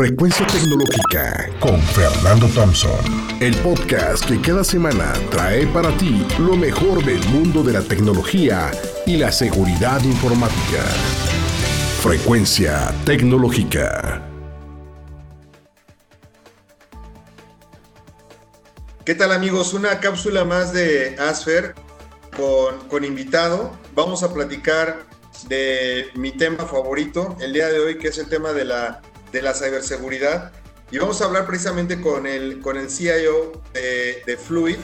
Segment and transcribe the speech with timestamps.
[0.00, 3.04] Frecuencia Tecnológica con Fernando Thompson.
[3.38, 8.70] El podcast que cada semana trae para ti lo mejor del mundo de la tecnología
[9.04, 10.82] y la seguridad informática.
[12.00, 14.26] Frecuencia Tecnológica.
[19.04, 19.74] ¿Qué tal amigos?
[19.74, 21.74] Una cápsula más de Asfer
[22.34, 23.78] con, con invitado.
[23.94, 25.04] Vamos a platicar
[25.46, 29.42] de mi tema favorito el día de hoy, que es el tema de la de
[29.42, 30.52] la ciberseguridad.
[30.90, 34.78] Y vamos a hablar precisamente con el, con el CIO de, Fluid.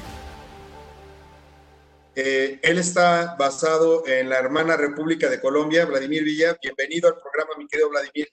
[2.14, 6.56] Eh, él está basado en la hermana República de Colombia, Vladimir Villa.
[6.62, 8.28] Bienvenido al programa, mi querido Vladimir.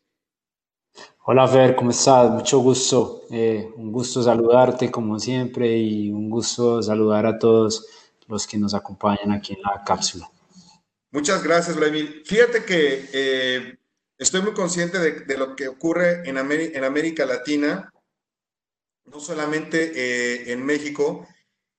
[1.25, 2.29] Hola Fer, ¿cómo estás?
[2.29, 3.23] Mucho gusto.
[3.31, 7.87] Eh, un gusto saludarte como siempre y un gusto saludar a todos
[8.27, 10.29] los que nos acompañan aquí en la cápsula.
[11.11, 12.23] Muchas gracias, Vladimir.
[12.25, 13.77] Fíjate que eh,
[14.17, 17.91] Estoy muy consciente de, lo que ocurre en, en, América Latina,
[19.05, 21.27] no solamente eh, en México,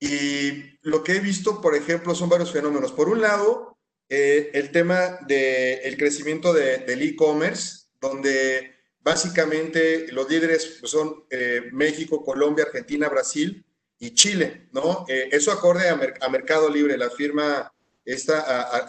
[0.00, 2.92] y lo que he visto, por ejemplo, son varios fenómenos.
[2.92, 3.78] Por un lado,
[4.08, 12.24] eh, el tema del crecimiento del e-commerce, donde básicamente los líderes pues, son eh, México,
[12.24, 13.64] Colombia, Argentina, Brasil
[13.98, 15.06] y Chile, ¿no?
[15.08, 17.72] eso acorde a, Mercado Libre, la firma
[18.04, 18.40] esta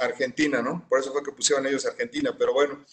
[0.03, 0.85] argentina, ¿no?
[0.89, 2.83] Por eso fue que pusieron ellos Argentina, pero bueno,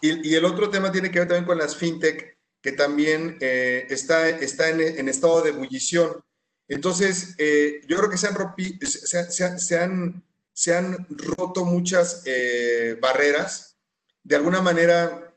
[0.00, 4.28] y, el otro tema tiene que ver también con las fintech, que también eh, está,
[4.28, 6.22] está en, estado de ebullición.
[6.68, 13.76] Entonces, eh, yo creo que se han, se, han, se han roto muchas eh, barreras.
[14.22, 15.34] De alguna manera,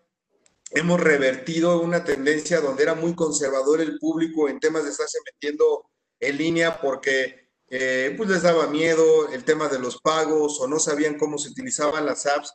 [0.71, 5.89] hemos revertido una tendencia donde era muy conservador el público en temas de estarse metiendo
[6.19, 7.41] en línea porque
[8.17, 12.05] pues les daba miedo el tema de los pagos o no sabían cómo se utilizaban
[12.05, 12.53] las apps.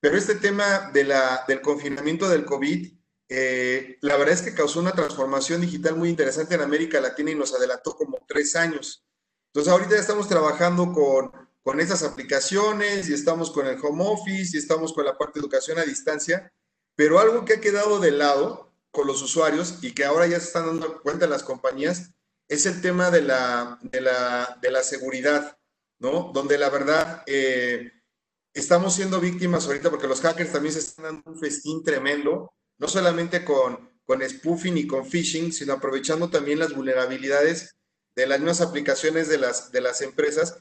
[0.00, 2.92] Pero este tema de la, del confinamiento del COVID,
[3.28, 7.34] eh, la verdad es que causó una transformación digital muy interesante en América Latina y
[7.34, 9.04] nos adelantó como tres años.
[9.48, 14.56] Entonces ahorita ya estamos trabajando con, con esas aplicaciones y estamos con el home office
[14.56, 16.52] y estamos con la parte de educación a distancia,
[16.94, 20.46] pero algo que ha quedado de lado con los usuarios y que ahora ya se
[20.46, 22.10] están dando cuenta en las compañías
[22.48, 25.58] es el tema de la, de la, de la seguridad,
[25.98, 26.30] ¿no?
[26.32, 27.22] Donde la verdad...
[27.26, 27.92] Eh,
[28.56, 32.88] estamos siendo víctimas ahorita porque los hackers también se están dando un festín tremendo, no
[32.88, 37.76] solamente con, con spoofing y con phishing, sino aprovechando también las vulnerabilidades
[38.14, 40.58] de las mismas aplicaciones de las, de las empresas,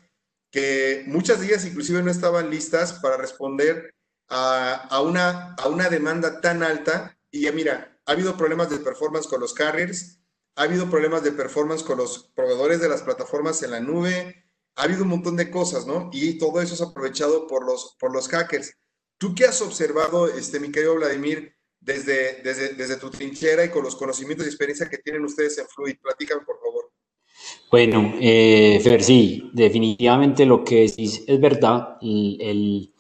[0.52, 3.94] que muchas de ellas inclusive no estaban listas para responder
[4.28, 7.18] a, a, una, a una demanda tan alta.
[7.32, 10.20] Y ya mira, ha habido problemas de performance con los carriers,
[10.58, 14.45] ha habido problemas de performance con los proveedores de las plataformas en la nube,
[14.75, 16.09] ha habido un montón de cosas, ¿no?
[16.12, 18.74] Y todo eso es aprovechado por los, por los hackers.
[19.18, 23.84] ¿Tú qué has observado, este, mi querido Vladimir, desde, desde, desde tu trinchera y con
[23.84, 25.96] los conocimientos y experiencia que tienen ustedes en Fluid?
[26.02, 26.91] Platícame, por favor.
[27.72, 31.97] Bueno, eh, Fer, sí, definitivamente lo que decís es verdad.
[32.02, 32.91] El,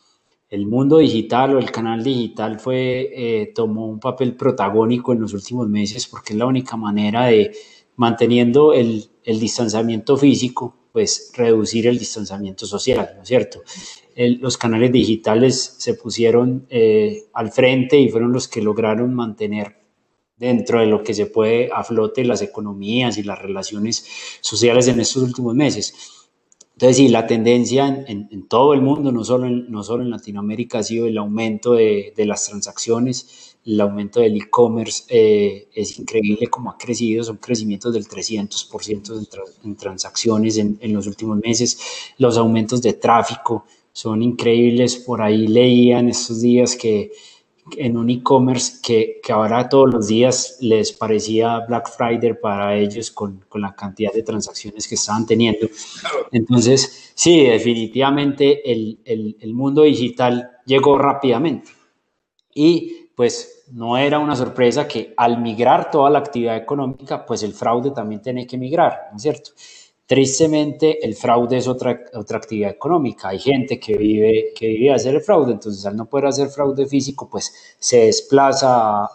[0.49, 5.33] el, mundo digital o el canal digital fue, eh, tomó un papel protagónico en los
[5.33, 7.55] últimos meses porque es la única manera de,
[7.95, 13.61] manteniendo el, el distanciamiento físico, pues reducir el distanciamiento social, ¿no es cierto?
[14.15, 19.75] los canales digitales se pusieron eh, al frente y fueron los que lograron mantener
[20.37, 24.07] dentro de lo que se puede a flote las economías y las relaciones
[24.39, 25.93] sociales en estos últimos meses.
[26.75, 30.79] Entonces, sí, la tendencia en, todo el mundo, no solo en, no solo en Latinoamérica,
[30.79, 36.47] ha sido el aumento de, de las transacciones, el aumento del e-commerce eh, es increíble
[36.47, 41.79] como ha crecido, son crecimientos del 300% en, transacciones en, los últimos meses,
[42.19, 47.11] los aumentos de tráfico son increíbles, por ahí leían estos días que
[47.77, 53.09] en un e-commerce que, que, ahora todos los días les parecía Black Friday para ellos
[53.09, 55.67] con, con la cantidad de transacciones que estaban teniendo.
[56.31, 61.71] Entonces, sí, definitivamente el, el, el mundo digital llegó rápidamente.
[62.53, 67.53] Y pues no era una sorpresa que al migrar toda la actividad económica, pues el
[67.53, 69.51] fraude también tiene que migrar, ¿no es cierto?
[70.07, 73.29] Tristemente, el fraude es otra, otra actividad económica.
[73.29, 76.49] Hay gente que vive, que vive a hacer el fraude, entonces al no poder hacer
[76.49, 79.05] fraude físico, pues se desplaza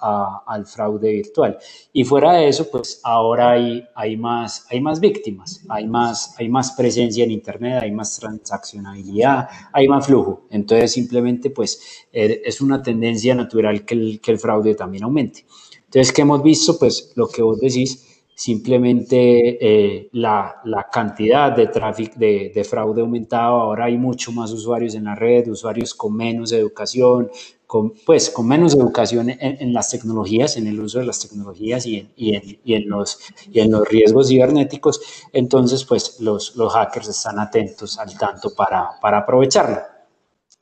[0.44, 1.58] al fraude virtual.
[1.92, 6.48] Y fuera de eso, pues ahora hay, hay, más, hay más víctimas, hay más, hay
[6.48, 10.48] más presencia en Internet, hay más transaccionabilidad, hay más flujo.
[10.50, 11.81] Entonces simplemente, pues
[12.12, 15.44] eh, es una tendencia natural que el, que el fraude también aumente.
[15.84, 16.76] Entonces, ¿qué hemos visto?
[16.78, 18.10] Pues lo que vos decís
[18.40, 19.19] simplemente
[19.60, 24.94] eh, la, la, cantidad de tráfico de, fraude ha aumentado, ahora hay mucho más usuarios
[24.94, 27.31] en la red, usuarios con menos educación,
[27.66, 31.98] con, pues, con menos educación en, las tecnologías, en el uso de las tecnologías y
[31.98, 33.20] en, y en, los,
[33.52, 35.02] y en los riesgos cibernéticos,
[35.34, 39.81] entonces pues los, los hackers están atentos al tanto para, para aprovecharlo.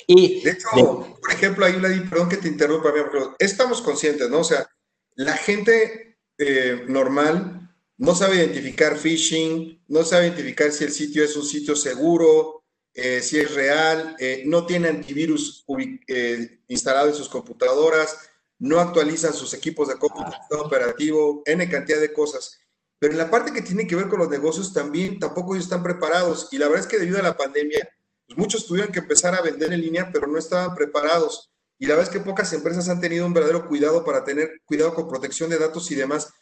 [0.04, 1.78] Y de hecho, por ejemplo, ahí,
[2.10, 4.40] perdón que te interrumpa, pero estamos conscientes, ¿no?
[4.40, 4.66] O sea,
[5.14, 7.68] la gente eh, normal
[7.99, 12.65] no sabe identificar phishing, no sabe identificar si el sitio es un sitio seguro,
[12.95, 15.65] eh, si es real, eh, no tiene antivirus
[16.06, 18.17] eh, instalado en sus computadoras,
[18.61, 22.59] no actualizan sus equipos de computación operativo, N cantidad de cosas.
[22.99, 25.83] Pero en la parte que tiene que ver con los negocios también tampoco ellos están
[25.83, 26.49] preparados.
[26.50, 27.89] Y la verdad es que debido a la pandemia,
[28.27, 31.50] pues muchos tuvieron que empezar a vender en línea, pero no estaban preparados.
[31.79, 34.95] Y la verdad es que pocas empresas han tenido un verdadero cuidado para tener cuidado
[34.95, 36.33] con protección de datos y demás.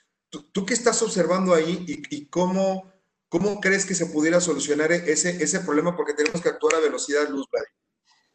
[0.52, 2.92] ¿Tú, qué estás observando ahí y, cómo
[3.28, 5.96] ¿Cómo crees que se pudiera solucionar ese, ese problema?
[5.96, 7.46] Porque tenemos que actuar a velocidad luz,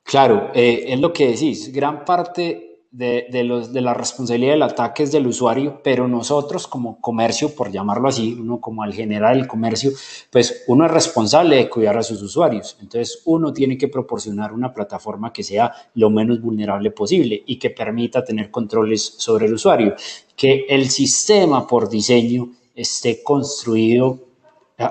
[0.03, 1.71] Claro, eh, es lo que decís.
[1.71, 6.67] Gran parte de, de, los, de la responsabilidad del ataque es del usuario, pero nosotros
[6.67, 9.91] como comercio, por llamarlo así, uno como al general del comercio,
[10.29, 12.77] pues uno es responsable de cuidar a sus usuarios.
[12.81, 17.69] Entonces uno tiene que proporcionar una plataforma que sea lo menos vulnerable posible y que
[17.69, 19.95] permita tener controles sobre el usuario.
[20.35, 24.30] Que el sistema por diseño esté construido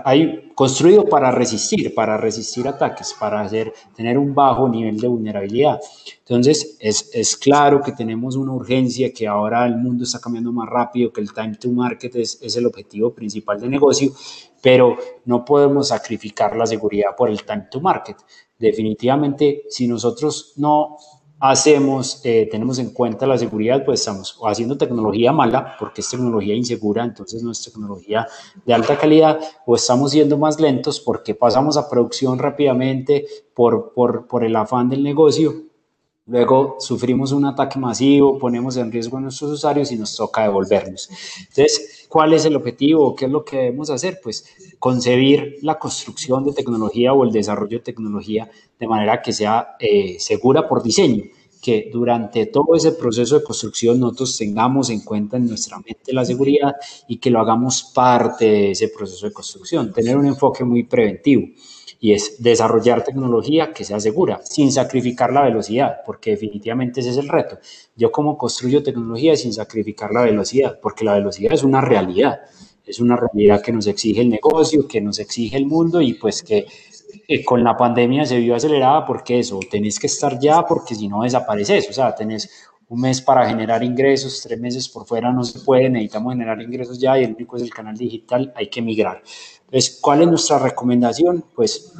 [0.05, 5.81] hay construido para resistir, para resistir ataques, para hacer, tener un bajo nivel de vulnerabilidad.
[6.19, 10.69] Entonces, es, es, claro que tenemos una urgencia, que ahora el mundo está cambiando más
[10.69, 14.13] rápido, que el time to market es, es el objetivo principal de negocio,
[14.63, 18.17] pero no podemos sacrificar la seguridad por el time to market.
[18.59, 20.99] Definitivamente, si nosotros no
[21.41, 26.55] hacemos, eh, tenemos en cuenta la seguridad, pues estamos haciendo tecnología mala, porque es tecnología
[26.55, 28.27] insegura, entonces no es tecnología
[28.67, 34.27] de alta calidad, o estamos siendo más lentos porque pasamos a producción rápidamente por, por,
[34.27, 35.70] por el afán del negocio,
[36.31, 41.11] luego sufrimos un ataque masivo, ponemos en riesgo a nuestros usuarios y nos toca devolvernos.
[41.41, 43.15] Entonces, ¿cuál es el objetivo?
[43.17, 44.21] ¿Qué es lo que debemos hacer?
[44.23, 44.47] Pues
[44.79, 48.49] concebir la construcción de tecnología o el desarrollo de tecnología
[48.79, 51.25] de manera que sea eh, segura por diseño,
[51.61, 56.25] que durante todo ese proceso de construcción nosotros tengamos en cuenta en nuestra mente la
[56.25, 56.73] seguridad
[57.09, 61.49] y que lo hagamos parte de ese proceso de construcción, tener un enfoque muy preventivo
[62.01, 67.19] y es desarrollar tecnología que sea segura, sin sacrificar la velocidad, porque definitivamente ese es
[67.19, 67.59] el reto.
[67.95, 72.41] Yo como construyo tecnología sin sacrificar la velocidad, porque la velocidad es una realidad,
[72.87, 76.43] es una realidad que nos exige el negocio, que nos exige el mundo y pues
[76.43, 76.67] que
[77.29, 81.07] eh, con la pandemia se vio acelerada porque eso, tenés que estar ya porque si
[81.07, 82.51] no desapareces, o sea, tenés
[82.91, 86.99] un mes para generar ingresos, tres meses por fuera no se puede, necesitamos generar ingresos
[86.99, 89.23] ya y el único es el canal digital, hay que migrar.
[89.71, 91.45] Entonces, ¿cuál es nuestra recomendación?
[91.55, 91.93] Pues,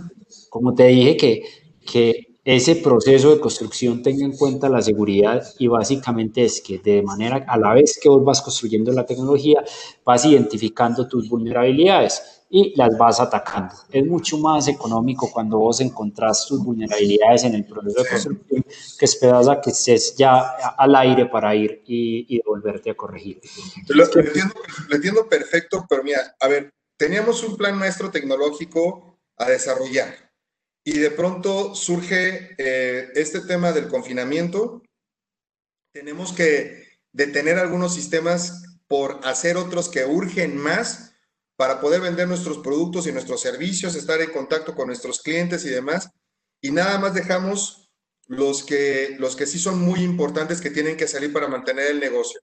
[0.49, 1.43] como te dije, que,
[1.87, 7.03] que ese proceso de construcción tenga en cuenta la seguridad y básicamente es que de
[7.03, 9.63] manera a la vez que vos vas construyendo la tecnología,
[10.05, 13.75] vas identificando tus vulnerabilidades y las vas atacando.
[13.93, 18.65] Es mucho más económico cuando vos encontrás tus vulnerabilidades en el proceso de construcción
[18.99, 20.41] que esperas a que estés ya
[20.77, 23.41] al aire para ir y, y volverte a corregir.
[23.89, 24.55] Lo, entiendo,
[24.89, 30.31] lo entiendo perfecto, pero mira, a ver, teníamos un plan maestro tecnológico a desarrollar
[30.85, 34.83] y de pronto surge eh, este tema del confinamiento.
[35.95, 41.15] Tenemos que detener algunos sistemas por hacer otros que urgen más
[41.57, 45.71] para poder vender nuestros productos y nuestros servicios, estar en contacto con nuestros clientes y
[45.71, 46.11] demás.
[46.61, 47.91] Y nada más dejamos
[48.27, 51.99] los que, los que sí son muy importantes que tienen que salir para mantener el
[51.99, 52.43] negocio.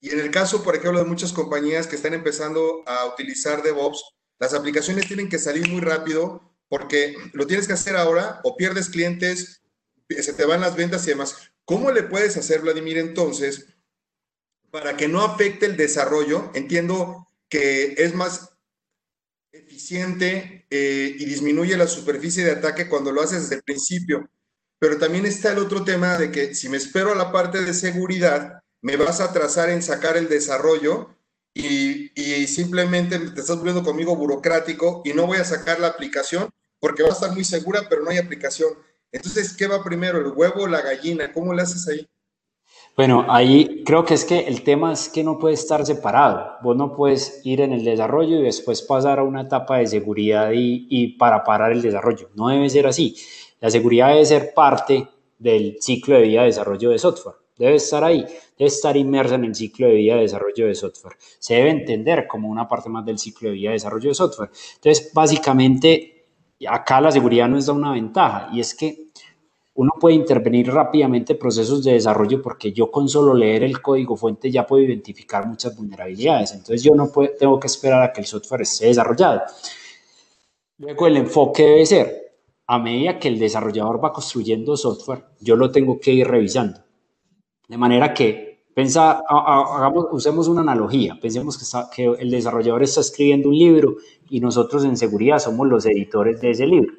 [0.00, 4.02] Y en el caso, por ejemplo, de muchas compañías que están empezando a utilizar DevOps,
[4.38, 8.88] las aplicaciones tienen que salir muy rápido porque lo tienes que hacer ahora o pierdes
[8.88, 9.62] clientes,
[10.08, 11.52] se te van las ventas y demás.
[11.64, 13.66] ¿Cómo le puedes hacer, Vladimir, entonces,
[14.70, 16.50] para que no afecte el desarrollo?
[16.54, 18.56] Entiendo que es más
[19.52, 24.30] eficiente eh, y disminuye la superficie de ataque cuando lo haces desde el principio.
[24.78, 27.74] Pero también está el otro tema de que si me espero a la parte de
[27.74, 31.10] seguridad, me vas a atrasar en sacar el desarrollo
[31.54, 36.48] y, y simplemente te estás volviendo conmigo burocrático y no voy a sacar la aplicación
[36.78, 38.70] porque va a estar muy segura, pero no hay aplicación.
[39.12, 41.32] Entonces, ¿qué va primero, el huevo o la gallina?
[41.32, 42.08] ¿Cómo le haces ahí?
[42.96, 46.56] Bueno, ahí creo que es que el tema es que no puede estar separado.
[46.62, 50.50] Vos no puedes ir en el desarrollo y después pasar a una etapa de seguridad
[50.52, 52.30] y, y, para parar el desarrollo.
[52.34, 53.16] No debe ser así.
[53.60, 55.08] La seguridad debe ser parte
[55.38, 57.36] del ciclo de vida de desarrollo de software.
[57.60, 61.16] Debe estar ahí, debe estar inmersa en el ciclo de vida de desarrollo de software.
[61.38, 64.48] Se debe entender como una parte más del ciclo de vida de desarrollo de software.
[64.76, 66.24] Entonces, básicamente,
[66.66, 69.08] acá la seguridad nos da una ventaja y es que
[69.74, 74.50] uno puede intervenir rápidamente procesos de desarrollo porque yo con solo leer el código fuente
[74.50, 76.52] ya puedo identificar muchas vulnerabilidades.
[76.52, 79.42] Entonces yo no tengo que esperar a que el software esté desarrollado.
[80.78, 82.36] Luego el enfoque debe ser,
[82.66, 86.80] a medida que el desarrollador va construyendo software, yo lo tengo que ir revisando.
[87.70, 93.48] De manera que, pensa, hagamos, usemos una analogía, pensemos que, que el desarrollador está escribiendo
[93.48, 93.94] un libro
[94.28, 96.94] y nosotros en seguridad somos los editores de ese libro.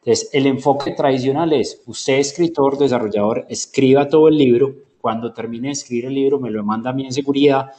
[0.00, 5.72] Entonces, el enfoque tradicional es, usted escritor, desarrollador, escriba todo el libro, cuando termine de
[5.72, 7.70] escribir el libro me lo manda a mí en seguridad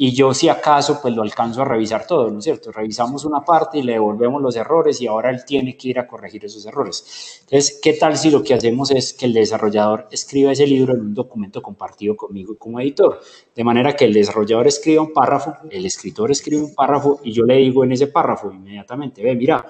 [0.00, 2.70] y yo si acaso pues lo alcanzo a revisar todo, ¿no es cierto?
[2.70, 6.06] Revisamos una parte y le devolvemos los errores y ahora él tiene que ir a
[6.06, 7.40] corregir esos errores.
[7.40, 11.00] Entonces, ¿qué tal si lo que hacemos es que el desarrollador escriba ese libro en
[11.00, 13.20] un documento compartido conmigo como editor?
[13.56, 17.42] De manera que el desarrollador escriba un párrafo, el escritor escribe un párrafo y yo
[17.42, 19.66] le digo en ese párrafo inmediatamente, ve, mira,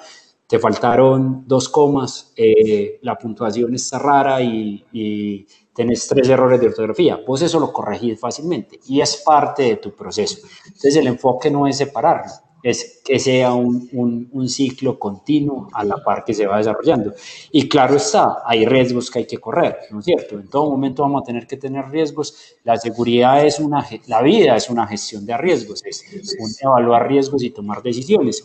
[0.47, 5.47] te faltaron dos comas, eh, la puntuación está rara y, y,
[5.79, 7.21] tenés tres errores de ortografía.
[7.25, 10.39] Vos eso lo corregís fácilmente y es parte de tu proceso.
[10.67, 12.33] Entonces el enfoque no es separarlo,
[12.65, 17.15] es que sea un, un, un, ciclo continuo a la par que se va desarrollando.
[17.53, 20.35] Y claro está, hay riesgos que hay que correr, ¿no es cierto?
[20.35, 22.57] En todo momento vamos a tener que tener riesgos.
[22.65, 26.03] La seguridad es una, la vida es una gestión de riesgos, es
[26.61, 28.43] evaluar riesgos y tomar decisiones.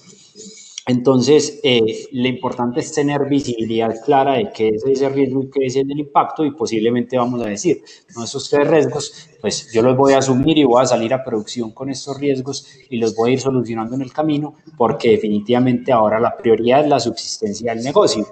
[0.86, 5.66] Entonces, eh, lo importante es tener visibilidad clara de qué es ese riesgo y qué
[5.66, 7.82] es el impacto y posiblemente vamos a decir,
[8.16, 11.24] no, esos tres riesgos, pues yo los voy a asumir y voy a salir a
[11.24, 15.94] producción con estos riesgos y los voy a ir solucionando en el camino porque definitivamente
[15.94, 18.28] ahora la prioridad es la subsistencia del negocio.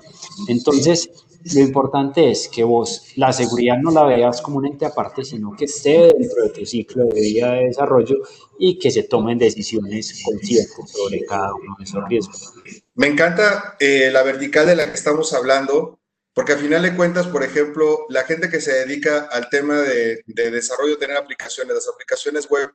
[0.50, 1.10] Entonces,
[1.44, 5.56] lo importante es que vos la seguridad no la veas como un ente aparte, sino
[5.56, 8.18] que esté dentro de tu ciclo de vida de desarrollo
[8.60, 12.54] y que se tomen decisiones conscientes sobre cada uno de esos riesgos.
[12.96, 16.00] Me encanta eh, la vertical de la que estamos hablando,
[16.34, 20.24] porque al final de cuentas, por ejemplo, la gente que se dedica al tema de,
[20.26, 22.70] de desarrollo, tener aplicaciones, las aplicaciones web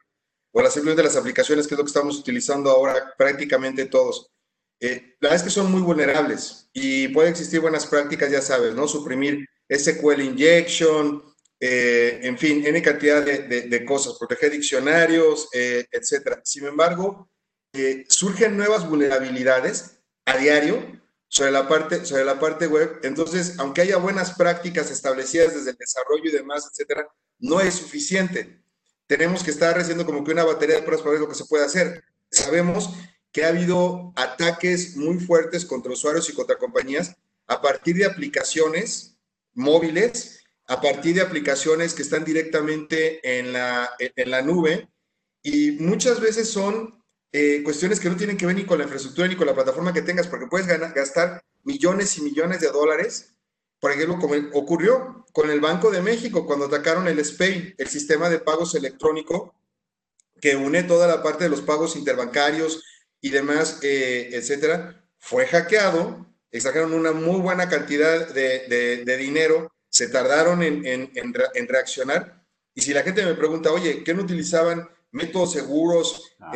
[0.52, 4.30] o las simplemente las aplicaciones, que es lo que estamos utilizando ahora prácticamente todos
[4.80, 8.74] eh, la verdad es que son muy vulnerables y puede existir buenas prácticas, ya sabes,
[8.74, 8.86] ¿no?
[8.86, 11.22] Suprimir SQL injection,
[11.58, 16.40] eh, en fin, N cantidad de, cosas, proteger diccionarios, eh, etcétera.
[16.44, 17.30] Sin embargo,
[18.08, 23.00] surgen nuevas vulnerabilidades a diario sobre la, parte, sobre la parte web.
[23.02, 28.62] Entonces, aunque haya buenas prácticas establecidas desde el desarrollo y demás, etcétera, no es suficiente.
[29.06, 31.44] Tenemos que estar haciendo como que una batería de pruebas para ver lo que se
[31.46, 32.02] puede hacer.
[32.30, 32.90] Sabemos
[33.36, 37.16] que ha habido ataques muy fuertes contra usuarios y contra compañías
[37.46, 39.18] a partir de aplicaciones
[39.52, 44.88] móviles, a partir de aplicaciones que están directamente en la, en la nube
[45.42, 49.28] y muchas veces son eh, cuestiones que no tienen que ver ni con la infraestructura
[49.28, 53.36] ni con la plataforma que tengas, porque puedes gastar millones y millones de dólares.
[53.78, 58.30] Por ejemplo, como ocurrió con el Banco de México cuando atacaron el SPAY, el sistema
[58.30, 59.54] de pagos electrónico
[60.40, 62.82] que une toda la parte de los pagos interbancarios,
[63.20, 66.26] y demás, eh, etcétera, fue hackeado,
[66.60, 72.44] sacaron una muy buena cantidad de, de, dinero, se tardaron en, en, en, reaccionar.
[72.74, 76.52] Y si la gente me pregunta, oye, ¿qué no utilizaban métodos seguros, ah.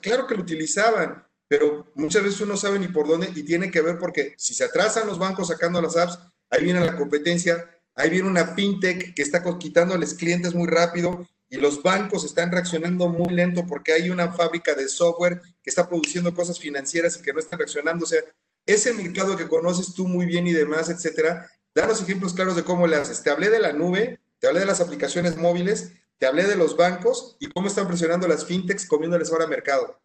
[0.00, 3.70] Claro que lo utilizaban, pero muchas veces uno no sabe ni por dónde y tiene
[3.70, 6.18] que ver porque si se atrasan los bancos sacando las apps,
[6.50, 11.56] ahí viene la competencia, ahí viene una fintech que está quitándoles clientes muy rápido y
[11.56, 16.34] los bancos están reaccionando muy lento porque hay una fábrica de software que está produciendo
[16.34, 18.04] cosas financieras y que no están reaccionando.
[18.04, 18.20] O sea,
[18.66, 22.86] ese mercado que conoces tú muy bien y demás, etcétera, danos ejemplos claros de cómo
[22.86, 23.22] le haces.
[23.22, 26.76] Te hablé de la nube, te hablé de las aplicaciones móviles, te hablé de los
[26.76, 29.98] bancos y cómo están presionando las fintechs comiéndoles ahora mercado.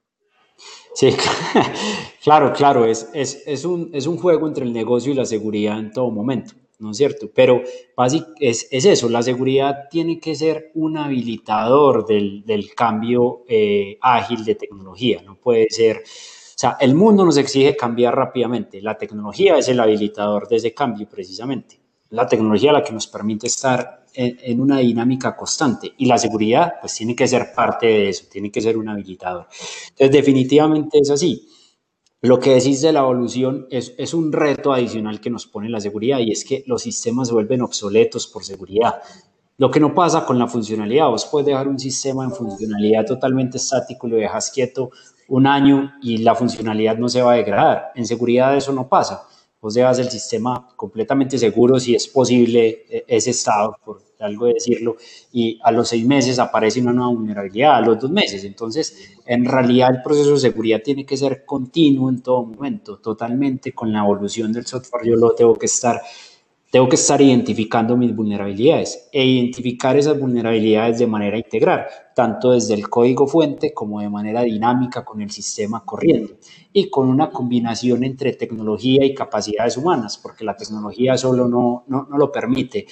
[0.95, 1.15] Sí,
[2.23, 5.79] claro, claro, es, es, es, un, es un juego entre el negocio y la seguridad
[5.79, 6.53] en todo momento.
[6.83, 7.31] ¿No es cierto?
[7.33, 7.63] Pero
[8.39, 14.43] es, es eso, la seguridad tiene que ser un habilitador del, del cambio eh, ágil
[14.43, 19.57] de tecnología, no puede ser, o sea, el mundo nos exige cambiar rápidamente, la tecnología
[19.57, 24.37] es el habilitador de ese cambio precisamente, la tecnología la que nos permite estar en,
[24.41, 28.51] en una dinámica constante y la seguridad pues tiene que ser parte de eso, tiene
[28.51, 29.47] que ser un habilitador.
[29.89, 31.47] Entonces definitivamente es así.
[32.23, 35.81] Lo que decís de la evolución es, es, un reto adicional que nos pone la
[35.81, 39.01] seguridad y es que los sistemas se vuelven obsoletos por seguridad.
[39.57, 43.57] Lo que no pasa con la funcionalidad, vos puedes dejar un sistema en funcionalidad totalmente
[43.57, 44.91] estático, lo dejas quieto
[45.27, 47.91] un año y la funcionalidad no se va a degradar.
[47.93, 49.27] En seguridad eso no pasa.
[49.59, 54.55] Vos dejas el sistema completamente seguro si es posible e, ese estado, por algo de
[54.55, 54.97] decirlo,
[55.31, 58.43] y a los seis meses aparece una nueva vulnerabilidad, a los dos meses.
[58.43, 63.73] Entonces, en realidad el proceso de seguridad tiene que ser continuo en todo momento, totalmente
[63.73, 65.05] con la evolución del software.
[65.05, 66.01] Yo lo tengo que estar
[66.73, 72.73] tengo que estar identificando mis vulnerabilidades e identificar esas vulnerabilidades de manera integral, tanto desde
[72.73, 76.33] el código fuente como de manera dinámica con el sistema corriendo
[76.73, 82.07] y con una combinación entre tecnología y capacidades humanas, porque la tecnología solo no, no,
[82.09, 82.87] no lo permite.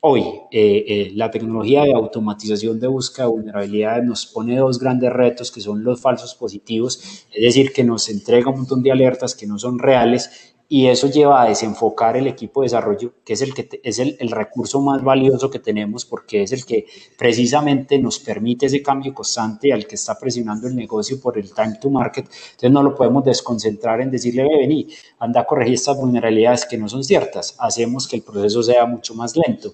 [0.00, 0.20] Hoy,
[0.52, 5.50] eh, eh, la tecnología de automatización de búsqueda de vulnerabilidades nos pone dos grandes retos
[5.50, 9.48] que son los falsos positivos, es decir, que nos entrega un montón de alertas que
[9.48, 13.54] no son reales y eso lleva a desenfocar el equipo de desarrollo, que es el,
[13.54, 16.84] que es el, el, recurso más valioso que tenemos porque es el que
[17.16, 21.78] precisamente nos permite ese cambio constante al que está presionando el negocio por el time
[21.80, 22.26] to market.
[22.26, 26.76] Entonces no lo podemos desconcentrar en decirle, ve, vení, anda a corregir estas vulnerabilidades que
[26.76, 27.56] no son ciertas.
[27.58, 29.72] Hacemos que el proceso sea mucho más lento.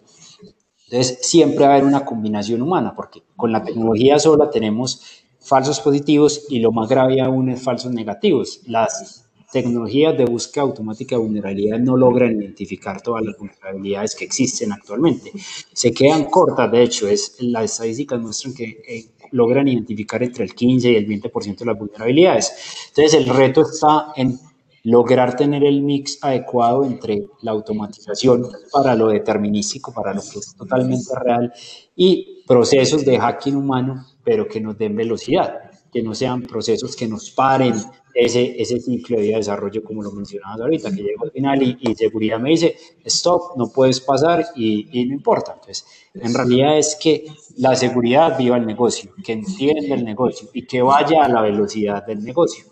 [0.85, 5.03] Entonces siempre va a haber una combinación humana porque con la tecnología sola tenemos
[5.41, 8.61] falsos positivos y lo más grave aún es falsos negativos.
[8.67, 9.24] Las
[9.55, 15.31] tecnologías de búsqueda automática de vulnerabilidad no logran identificar todas las vulnerabilidades que existen actualmente.
[15.73, 20.55] Se quedan cortas, de hecho, es, las estadísticas muestran que eh, logran identificar entre el
[20.57, 22.53] 15 y el 20% de las vulnerabilidades.
[22.89, 24.41] Entonces, el reto está en
[24.83, 30.57] lograr tener el mix adecuado entre la automatización para lo determinístico, para lo que es
[30.57, 31.53] totalmente real,
[31.95, 35.64] y procesos de hacking humano, pero que nos den velocidad,
[35.95, 37.75] que no sean procesos que nos paren
[38.13, 42.41] ese, ese ciclo de desarrollo, como lo mencionabas ahorita, que llega al final y, seguridad
[42.41, 45.53] me dice, stop, no puedes pasar y, y, no importa.
[45.55, 50.67] Entonces, en realidad es que la seguridad viva el negocio, que entienda el negocio y
[50.67, 52.65] que vaya a la velocidad del negocio.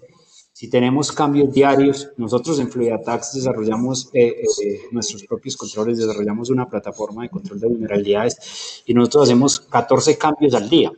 [0.52, 6.68] Si tenemos cambios diarios, nosotros en FluidAttacks desarrollamos eh, eh, nuestros propios controles, desarrollamos una
[6.68, 10.92] plataforma de control de vulnerabilidades y nosotros hacemos 14 cambios al día.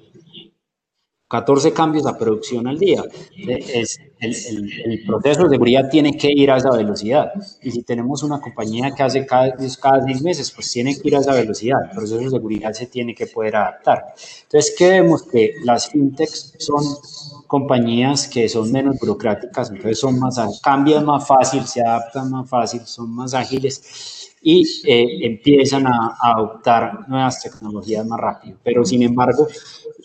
[1.34, 3.02] 14 cambios a producción al día.
[3.36, 7.32] Es, el, el, proceso de seguridad tiene que ir a esa velocidad.
[7.60, 11.16] Y si tenemos una compañía que hace cada, cada seis meses, pues tiene que ir
[11.16, 11.78] a esa velocidad.
[11.86, 14.14] El proceso de seguridad se tiene que poder adaptar.
[14.44, 15.24] Entonces, ¿qué vemos?
[15.24, 16.84] Que las fintechs son
[17.48, 22.86] compañías que son menos burocráticas, entonces son más, cambian más fácil, se adaptan más fácil,
[22.86, 28.58] son más ágiles y eh, empiezan a, a adoptar nuevas tecnologías más rápido.
[28.62, 29.48] Pero, sin embargo,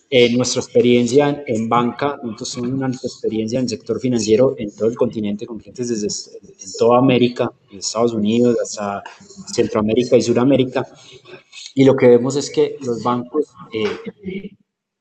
[0.09, 4.87] en nuestra experiencia en banca, nosotros tenemos una experiencia en el sector financiero en todo
[4.87, 9.03] el continente, con clientes desde en toda América, en Estados Unidos, hasta
[9.53, 10.87] Centroamérica y Suramérica.
[11.75, 14.51] Y lo que vemos es que los bancos eh,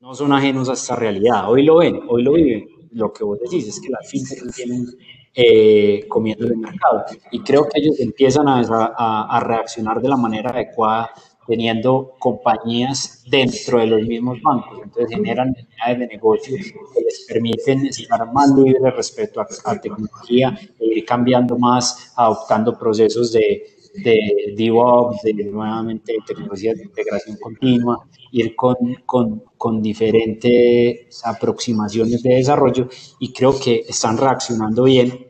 [0.00, 1.48] no son ajenos a esta realidad.
[1.48, 2.68] Hoy lo ven, hoy lo viven.
[2.90, 4.86] Lo que vos decís es que las fintechs tienen
[5.34, 7.04] eh, comiendo el mercado.
[7.30, 11.10] Y creo que ellos empiezan a, a, a reaccionar de la manera adecuada
[11.48, 14.80] teniendo compañías dentro de los mismos bancos.
[14.84, 20.98] Entonces generan unidades de negocio que les permiten estar más libres respecto a, tecnología, e
[20.98, 28.54] ir cambiando más, adoptando procesos de, de DevOps, de nuevamente tecnologías de integración continua, ir
[28.56, 35.28] con, con, con, diferentes aproximaciones de desarrollo y creo que están reaccionando bien.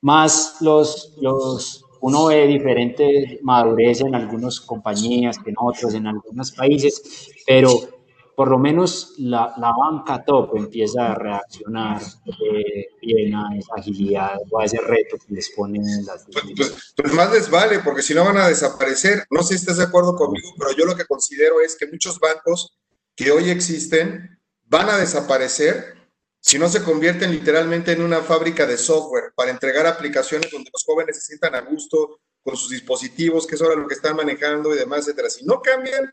[0.00, 6.52] Más los, los uno ve diferente madurez en algunas compañías que en otros, en algunos
[6.52, 7.95] países, pero
[8.36, 14.36] por lo menos la, la banca top empieza a reaccionar eh, bien a esa agilidad
[14.50, 16.26] o a ese reto que les ponen las...
[16.30, 19.24] Pues, pues, pues, más les vale, porque si no van a desaparecer.
[19.30, 22.20] No sé si estás de acuerdo conmigo, pero yo lo que considero es que muchos
[22.20, 22.76] bancos
[23.16, 25.96] que hoy existen van a desaparecer
[26.38, 30.84] si no se convierten literalmente en una fábrica de software para entregar aplicaciones donde los
[30.84, 34.74] jóvenes se sientan a gusto con sus dispositivos, que es ahora lo que están manejando
[34.74, 35.30] y demás, etcétera.
[35.30, 36.12] Si no cambian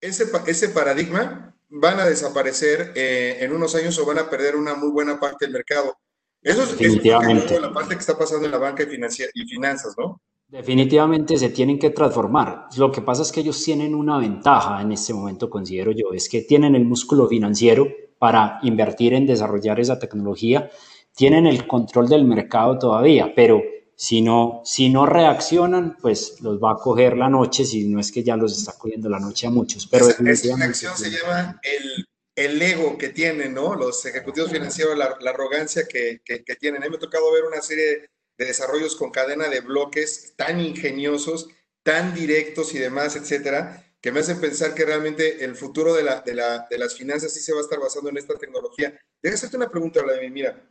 [0.00, 4.74] ese, ese paradigma, van a desaparecer eh, en unos años o van a perder una
[4.74, 5.96] muy buena parte del mercado.
[6.42, 7.60] Eso es, Definitivamente.
[7.60, 10.20] la parte que está pasando en la banca y, y finanzas, ¿no?
[10.46, 12.68] Definitivamente se tienen que transformar.
[12.78, 16.28] Lo que pasa es que ellos tienen una ventaja en este momento, considero yo, es
[16.28, 17.86] que tienen el músculo financiero
[18.18, 20.70] para invertir en desarrollar esa tecnología,
[21.14, 23.60] tienen el control del mercado todavía, pero
[24.00, 28.12] si no, si no reaccionan, pues los va a coger la noche, si no es
[28.12, 29.88] que ya los está cogiendo la noche a muchos.
[29.88, 32.06] Pero esa, esa acción se llama el,
[32.36, 33.74] el, ego que tienen, ¿no?
[33.74, 36.80] Los ejecutivos financieros, la, la arrogancia que, que, que, tienen.
[36.80, 38.08] A mí me ha tocado ver una serie
[38.38, 41.48] de desarrollos con cadena de bloques tan ingeniosos,
[41.82, 46.20] tan directos y demás, etcétera, que me hacen pensar que realmente el futuro de, la,
[46.20, 48.96] de, la, de las finanzas sí se va a estar basando en esta tecnología.
[49.20, 50.30] Déjame hacerte una pregunta, Vladimir.
[50.30, 50.70] Mira,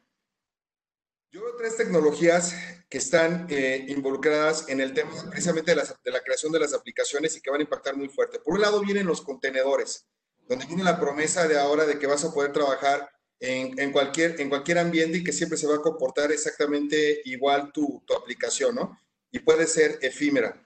[1.32, 2.56] yo veo tres tecnologías
[2.90, 6.74] que están eh, involucradas en el tema precisamente de, las, de, la creación de las
[6.74, 8.40] aplicaciones y que van a impactar muy fuerte.
[8.40, 10.08] Por un lado vienen los contenedores,
[10.48, 13.10] donde viene la promesa de ahora de que vas a poder trabajar
[13.40, 17.72] en, en, cualquier, en cualquier ambiente y que siempre se va a comportar exactamente igual
[17.74, 18.98] tu, tu aplicación, ¿no?
[19.30, 20.64] Y puede ser efímera.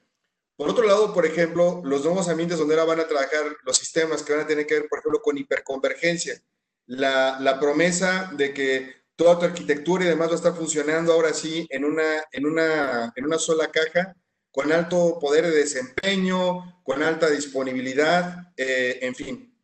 [0.56, 4.22] Por otro lado, por ejemplo, los nuevos ambientes donde ahora van a trabajar los sistemas
[4.22, 6.40] que van a tener que ver, por ejemplo, con hiperconvergencia.
[6.86, 11.32] La, la promesa de que toda tu arquitectura y demás va a estar funcionando ahora
[11.32, 14.16] sí en una, en una, en una sola caja,
[14.52, 19.56] con alto poder de desempeño, con alta disponibilidad, eh, en fin.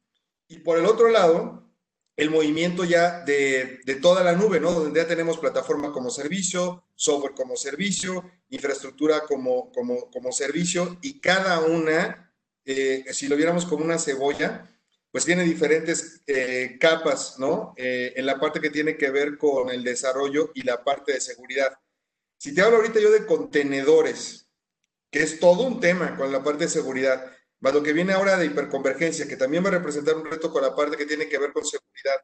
[0.48, 1.74] Y por el otro lado,
[2.16, 4.72] el movimiento ya de, de, toda la nube, ¿no?
[4.72, 11.20] Donde ya tenemos plataforma como servicio, software como servicio, infraestructura como, como, como servicio, y
[11.20, 12.32] cada una,
[12.64, 14.70] eh, si lo viéramos como una cebolla,
[15.12, 17.74] pues tiene diferentes eh, capas, ¿no?
[17.78, 21.22] Eh, en la parte que tiene que ver con el desarrollo y la parte de
[21.22, 21.78] seguridad.
[22.38, 24.50] Si te hablo ahorita yo de contenedores,
[25.12, 28.38] que es todo un tema con la parte de seguridad, más lo que viene ahora
[28.38, 31.40] de hiperconvergencia, que también va a representar un reto con la parte que tiene que
[31.40, 32.22] ver con seguridad.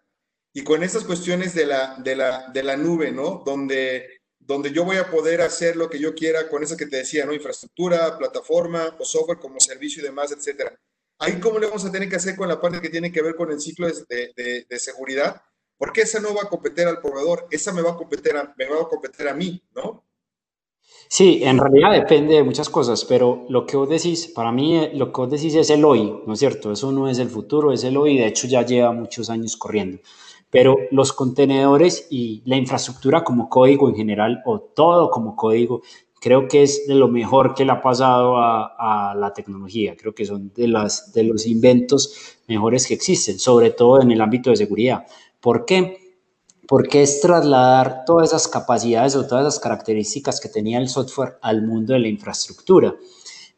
[0.56, 3.41] Y con estas cuestiones de la, de la, de la nube, ¿no?
[3.43, 6.98] Donde, donde yo voy a poder hacer lo que yo quiera con eso que te
[6.98, 7.34] decía, ¿no?
[7.34, 10.80] Infraestructura, plataforma o software como servicio y demás, etcétera.
[11.24, 13.36] Ahí cómo le vamos a tener que hacer con la parte que tiene que ver
[13.36, 15.42] con el ciclo de, de, de seguridad,
[15.78, 18.66] porque esa no va a competir al proveedor, esa me va a competir a, me
[18.68, 20.04] va a competir a mí, ¿no?
[21.08, 24.92] Sí, en realidad depende de muchas cosas, pero lo que vos decís, para mí eh,
[24.96, 26.72] lo que vos decís es el hoy, ¿no es cierto?
[26.72, 30.00] Eso no es el futuro, es el hoy, de hecho ya lleva muchos años corriendo.
[30.50, 35.84] Pero los contenedores y la infraestructura como código en general, o todo como código,
[36.24, 39.98] creo que es de lo mejor que le ha pasado a, a la tecnología.
[39.98, 44.22] Creo que son de, las, de los inventos mejores que existen, sobre todo en el
[44.22, 45.06] ámbito de seguridad.
[45.42, 46.00] ¿Por qué?
[46.68, 51.62] porque es trasladar todas esas capacidades o todas esas características que tenía el software al
[51.62, 52.96] mundo de la infraestructura.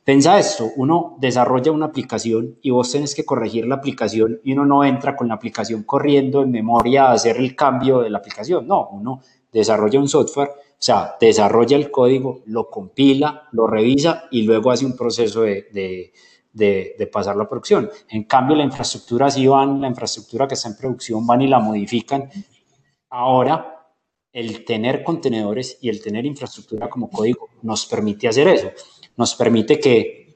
[0.04, 4.66] Pensa esto, uno desarrolla una aplicación y vos tenés que corregir la aplicación y uno
[4.66, 8.68] no entra con la aplicación corriendo en memoria a hacer el cambio de la aplicación.
[8.68, 14.44] No, uno desarrolla un software, o sea, desarrolla el código, lo compila, lo revisa y
[14.44, 16.14] luego hace un proceso de, de,
[16.54, 17.90] de, de pasarlo a producción.
[18.10, 21.60] En cambio, la infraestructura sí van, la infraestructura que está en producción van y la
[21.60, 22.30] modifican
[23.18, 23.88] Ahora,
[24.34, 28.72] el tener contenedores y el tener infraestructura como código nos permite hacer eso.
[29.16, 30.36] Nos permite que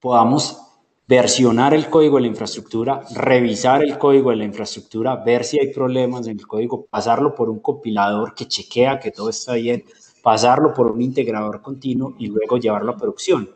[0.00, 0.58] podamos
[1.06, 5.72] versionar el código de la infraestructura, revisar el código de la infraestructura, ver si hay
[5.72, 9.84] problemas en el código, pasarlo por un compilador que chequea que todo está bien,
[10.22, 13.50] pasarlo por un integrador continuo y luego llevarlo a producción.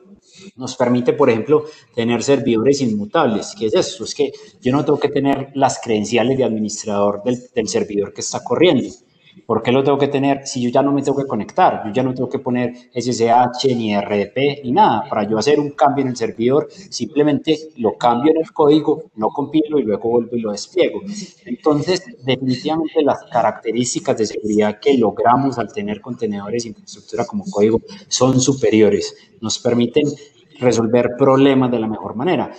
[0.57, 3.55] Nos permite, por ejemplo, tener servidores inmutables.
[3.59, 4.05] ¿Qué es eso?
[4.05, 4.31] Es que
[4.61, 8.89] yo no tengo que tener las credenciales de administrador del, del servidor que está corriendo.
[9.47, 11.83] ¿Por qué lo tengo que tener si yo ya no me tengo que conectar?
[11.87, 15.05] Yo ya no tengo que poner SSH ni RDP ni nada.
[15.09, 19.29] Para yo hacer un cambio en el servidor, simplemente lo cambio en el código, lo
[19.31, 21.01] compilo y luego vuelvo y lo despliego.
[21.45, 27.81] Entonces, definitivamente las características de seguridad que logramos al tener contenedores y infraestructura como código
[28.09, 29.15] son superiores.
[29.41, 30.05] Nos permiten
[30.61, 32.53] resolver problemas de la mejor manera.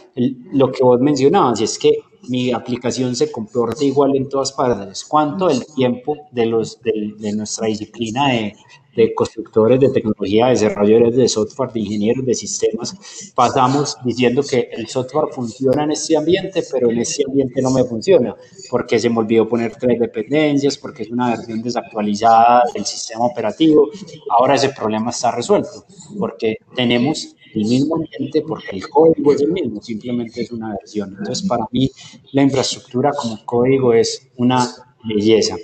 [0.53, 5.03] lo que vos mencionabas es que mi aplicación se comporta igual en todas partes.
[5.03, 8.53] ¿Cuánto el tiempo de, los, de, de nuestra disciplina de,
[8.95, 14.87] de, constructores de tecnología, desarrolladores de software, de ingenieros de sistemas, pasamos diciendo que el
[14.87, 18.35] software funciona en este ambiente, pero en este ambiente no me funciona,
[18.69, 23.89] porque se me olvidó poner tres dependencias, porque es una versión desactualizada del sistema operativo.
[24.29, 25.85] Ahora ese problema está resuelto,
[26.17, 31.15] porque tenemos el mismo ambiente porque el código es el mismo, simplemente es una versión.
[31.17, 31.89] Entonces, para mí,
[32.33, 34.67] la infraestructura como código es una
[35.03, 35.55] belleza.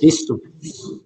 [0.00, 0.40] Listo.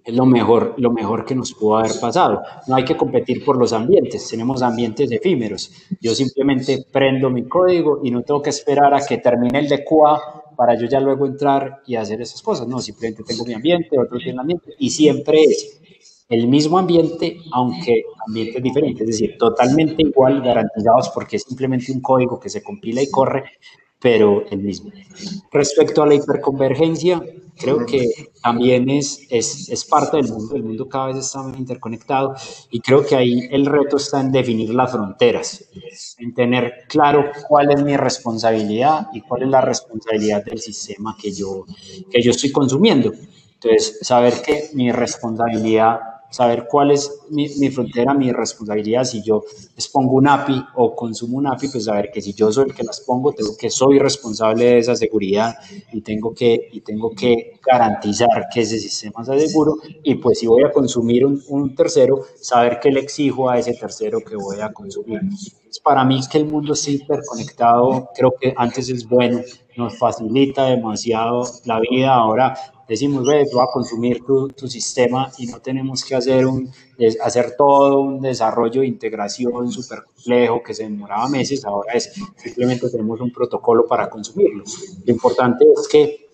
[0.03, 2.41] Es lo mejor, lo mejor que nos pudo haber pasado.
[2.67, 5.71] No hay que competir por los ambientes, tenemos ambientes efímeros.
[6.01, 9.83] Yo simplemente prendo mi código y no tengo que esperar a que termine el de
[9.83, 10.21] QA
[10.55, 12.67] para yo ya luego entrar y hacer esas cosas.
[12.67, 15.81] No, simplemente tengo mi ambiente, otro tiene ambiente y siempre es
[16.29, 22.01] el mismo ambiente, aunque ambientes diferentes, es decir, totalmente igual, garantizados porque es simplemente un
[22.01, 23.43] código que se compila y corre,
[23.99, 24.91] pero el mismo.
[25.51, 27.21] Respecto a la hiperconvergencia,
[27.57, 28.05] creo que
[28.43, 32.35] también es, es, es, parte del mundo, el mundo cada vez está más interconectado
[32.69, 35.67] y creo que ahí el reto está en definir las fronteras,
[36.19, 41.31] en tener claro cuál es mi responsabilidad y cuál es la responsabilidad del sistema que
[41.31, 41.65] yo,
[42.11, 43.11] que yo estoy consumiendo.
[43.55, 49.03] Entonces, saber que mi responsabilidad saber cuál es mi, mi, frontera, mi responsabilidad.
[49.03, 49.43] Si yo
[49.75, 52.75] les pongo un API o consumo un API, pues saber que si yo soy el
[52.75, 55.55] que las pongo, tengo que soy responsable de esa seguridad
[55.91, 59.77] y tengo que, y tengo que garantizar que ese sistema sea seguro.
[60.03, 63.73] Y pues si voy a consumir un, un tercero, saber que le exijo a ese
[63.73, 65.19] tercero que voy a consumir.
[65.19, 69.41] Entonces, para mí es que el mundo está hiperconectado, creo que antes es bueno,
[69.75, 72.13] nos facilita demasiado la vida.
[72.13, 72.55] Ahora
[72.87, 76.69] decimos, ve, tú vas a consumir tu, tu, sistema y no tenemos que hacer, un,
[77.23, 82.89] hacer todo un desarrollo de integración súper complejo que se demoraba meses, ahora es simplemente
[82.89, 84.63] tenemos un protocolo para consumirlo.
[85.05, 86.27] Lo importante es que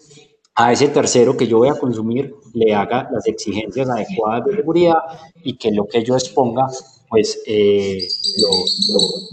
[0.55, 4.97] a ese tercero que yo voy a consumir le haga las exigencias adecuadas de seguridad
[5.43, 6.67] y que lo que yo exponga
[7.09, 8.07] pues eh,
[8.41, 8.49] lo,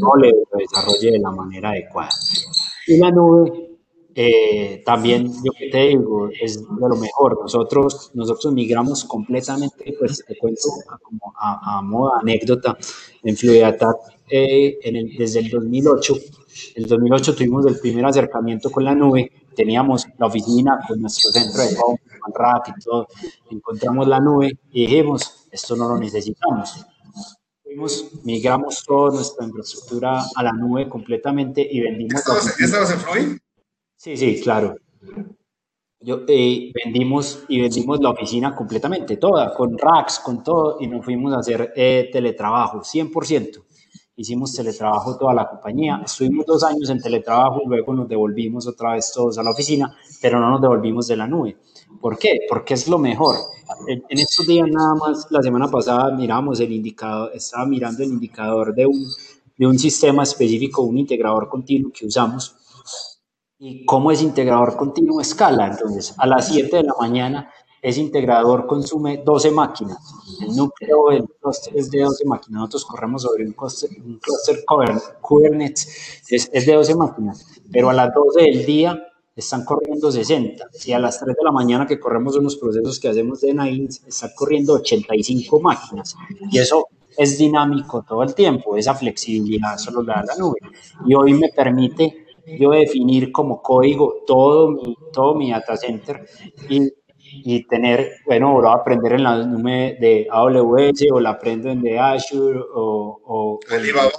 [0.06, 2.11] no le desarrolle de la manera adecuada.
[2.87, 3.69] Y la nube
[4.14, 7.38] eh, también, yo que te digo, es de lo mejor.
[7.40, 10.68] Nosotros, nosotros migramos completamente, pues te cuento
[11.02, 12.76] como a, a modo anécdota,
[13.22, 13.94] en Fluidata
[14.28, 16.14] eh, en el, desde el 2008.
[16.76, 21.30] En el 2008 tuvimos el primer acercamiento con la nube, teníamos la oficina con nuestro
[21.32, 21.98] centro de home,
[22.34, 23.08] rack y todo,
[23.50, 26.86] encontramos la nube y dijimos, esto no lo necesitamos.
[27.62, 32.20] Fuimos, migramos toda nuestra infraestructura a la nube completamente y vendimos...
[32.60, 33.38] ¿Estabas en Fluid?
[34.02, 34.76] Sí, sí, claro.
[36.00, 41.04] Yo, eh, vendimos y vendimos la oficina completamente, toda, con racks, con todo, y nos
[41.04, 43.62] fuimos a hacer eh, teletrabajo, 100%.
[44.16, 46.00] Hicimos teletrabajo toda la compañía.
[46.02, 50.40] Estuvimos dos años en teletrabajo, luego nos devolvimos otra vez todos a la oficina, pero
[50.40, 51.58] no nos devolvimos de la nube.
[52.00, 52.38] ¿Por qué?
[52.48, 53.36] Porque es lo mejor.
[53.86, 58.08] En, en estos días nada más, la semana pasada miramos el indicador, estaba mirando el
[58.08, 59.06] indicador de un,
[59.58, 62.56] de un sistema específico, un integrador continuo que usamos,
[63.62, 65.68] y cómo es integrador continuo escala.
[65.68, 67.50] Entonces, a las 7 de la mañana,
[67.82, 69.98] ese integrador consume 12 máquinas.
[70.40, 72.60] El núcleo del cluster es de 12 máquinas.
[72.60, 74.64] Nosotros corremos sobre un cluster, un cluster
[75.20, 77.46] Kubernetes, es, es, de 12 máquinas.
[77.70, 78.98] Pero a las 12 del día
[79.36, 80.64] están corriendo 60.
[80.86, 84.02] Y a las 3 de la mañana que corremos unos procesos que hacemos de Nines,
[84.06, 86.16] están corriendo 85 máquinas.
[86.50, 88.78] Y eso es dinámico todo el tiempo.
[88.78, 90.60] Esa flexibilidad solo la da la nube.
[91.06, 96.26] Y hoy me permite yo definir como código todo mi, todo mi data center
[96.68, 101.82] y, y tener, bueno, lo aprender en la nube de AWS o la aprendo en
[101.82, 103.20] de Azure o...
[103.24, 104.10] o, Alibaba.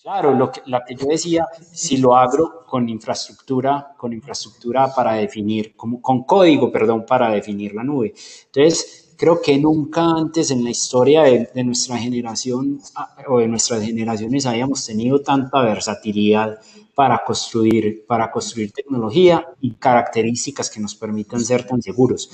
[0.00, 5.12] Claro, lo que, la que yo decía, si lo abro con infraestructura, con infraestructura para
[5.14, 8.14] definir, como, con código, perdón, para definir la nube.
[8.46, 13.48] Entonces, creo que nunca antes en la historia de, de, nuestra generación ah, o de
[13.48, 16.58] nuestras generaciones habíamos tenido tanta versatilidad
[16.94, 22.30] para construir, para construir tecnología y características que nos permitan ser tan seguros.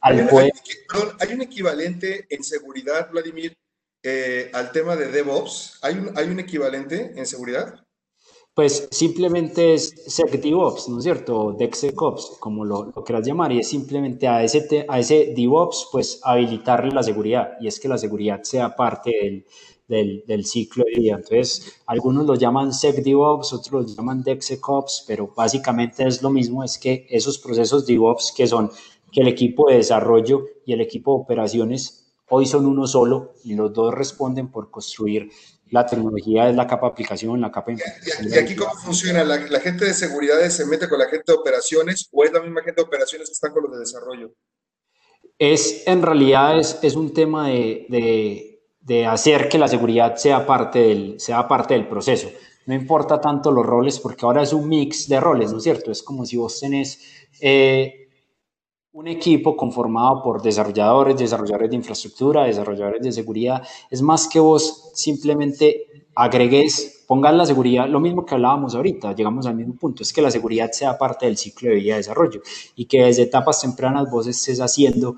[0.00, 0.28] Al hay, un,
[0.88, 3.56] perdón, hay un equivalente en seguridad, Vladimir,
[4.02, 5.78] eh, al tema de DevOps.
[5.82, 7.84] ¿Hay un, ¿Hay un equivalente en seguridad?
[8.58, 11.54] Pues simplemente es SecDevOps, ¿no es cierto?
[11.56, 16.20] DexSecOps, como lo, lo quieras llamar, y es simplemente a ese, a ese DevOps, pues
[16.24, 19.46] habilitarle la seguridad, y es que la seguridad sea parte del,
[19.86, 21.14] del, del, ciclo de vida.
[21.14, 26.78] Entonces, algunos lo llaman SecDevOps, otros lo llaman DexSecOps, pero básicamente es lo mismo, es
[26.78, 28.72] que esos procesos DevOps que son
[29.12, 33.54] que el equipo de desarrollo y el equipo de operaciones hoy son uno solo y
[33.54, 35.30] los dos responden por construir
[35.70, 37.72] la tecnología, es la capa aplicación, la capa...
[37.72, 37.78] ¿Y,
[38.28, 39.24] y aquí cómo funciona?
[39.24, 42.40] ¿La, ¿La, gente de seguridad se mete con la gente de operaciones o es la
[42.40, 44.32] misma gente de operaciones que está con los de desarrollo?
[45.38, 50.46] Es, en realidad, es, es un tema de, de de hacer que la seguridad sea
[50.46, 52.30] parte, del, sea parte del proceso.
[52.64, 55.92] No importa tanto los roles, porque ahora es un mix de roles, ¿no es cierto?
[55.92, 57.00] Es como si vos tenés
[57.40, 58.07] eh,
[58.98, 63.62] un equipo conformado por desarrolladores, desarrolladores de infraestructura, desarrolladores de seguridad.
[63.88, 69.46] Es más que vos simplemente agregues, pongas la seguridad, lo mismo que hablábamos ahorita, llegamos
[69.46, 72.42] al mismo punto, es que la seguridad sea parte del ciclo de vida de desarrollo
[72.74, 75.14] y que desde etapas tempranas vos estés haciendo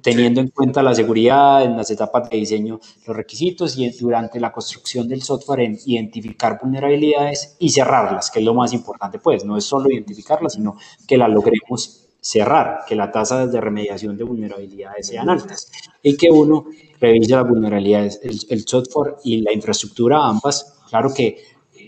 [0.00, 4.50] teniendo en cuenta la seguridad en las etapas de diseño, los requisitos y durante la
[4.50, 9.56] construcción del software en identificar vulnerabilidades y cerrarlas, que es lo más importante, pues no
[9.56, 15.08] es solo identificarlas, sino que las logremos cerrar, que las tasas de remediación de vulnerabilidades
[15.08, 15.70] sean altas
[16.02, 16.66] y que uno
[17.00, 20.78] revise las vulnerabilidades, el, el software y la infraestructura ambas.
[20.88, 21.36] Claro que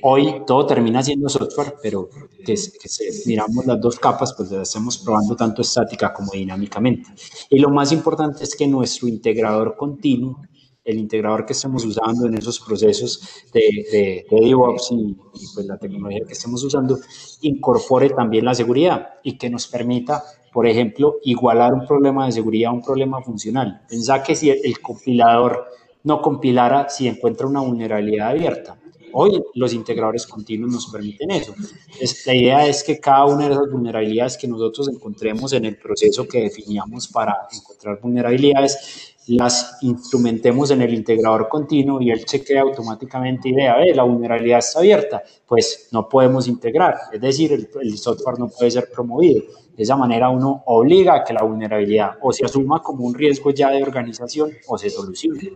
[0.02, 2.08] hoy todo termina siendo software, pero
[2.44, 7.10] que, que se, miramos las dos capas, pues las estamos probando tanto estática como dinámicamente.
[7.48, 10.42] Y lo más importante es que nuestro integrador continuo,
[10.84, 15.66] el integrador que estemos usando en esos procesos de, de, de DevOps y, y, pues
[15.66, 16.98] la tecnología que estemos usando,
[17.40, 22.70] incorpore también la seguridad y que nos permita, por ejemplo, igualar un problema de seguridad
[22.70, 23.82] a un problema funcional.
[23.88, 25.66] Pensá que si el compilador
[26.02, 28.78] no compilara si encuentra una vulnerabilidad abierta,
[29.16, 31.54] Hoy los integradores continuos nos permiten eso.
[32.00, 35.76] Es, la idea es que cada una de esas vulnerabilidades que nosotros encontremos en el
[35.76, 42.62] proceso que definíamos para encontrar vulnerabilidades, las instrumentemos en el integrador continuo y él chequea
[42.62, 47.98] automáticamente y vea, ve, la vulnerabilidad está abierta, pues no podemos integrar, es decir, el,
[47.98, 49.42] software no puede ser promovido.
[49.74, 53.50] De esa manera uno obliga a que la vulnerabilidad o se asuma como un riesgo
[53.50, 55.50] ya de organización o se solucione.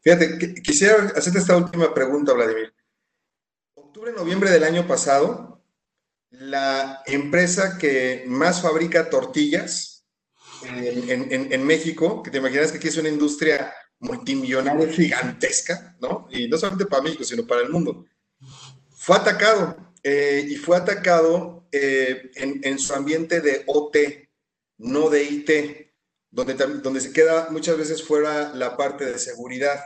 [0.00, 2.72] Fíjate, quisiera hacerte esta última pregunta, Vladimir.
[3.74, 5.60] Octubre, noviembre del año pasado,
[6.30, 9.95] la empresa que más fabrica tortillas,
[10.64, 16.28] en, México, que te imaginas que aquí es una industria multimillonaria gigantesca, ¿no?
[16.30, 18.04] Y no solamente para México, sino para el mundo.
[18.96, 23.96] Fue atacado eh, y fue atacado eh, en, su ambiente de OT,
[24.78, 25.50] no de IT,
[26.30, 29.84] donde, donde se queda muchas veces fuera la parte de seguridad.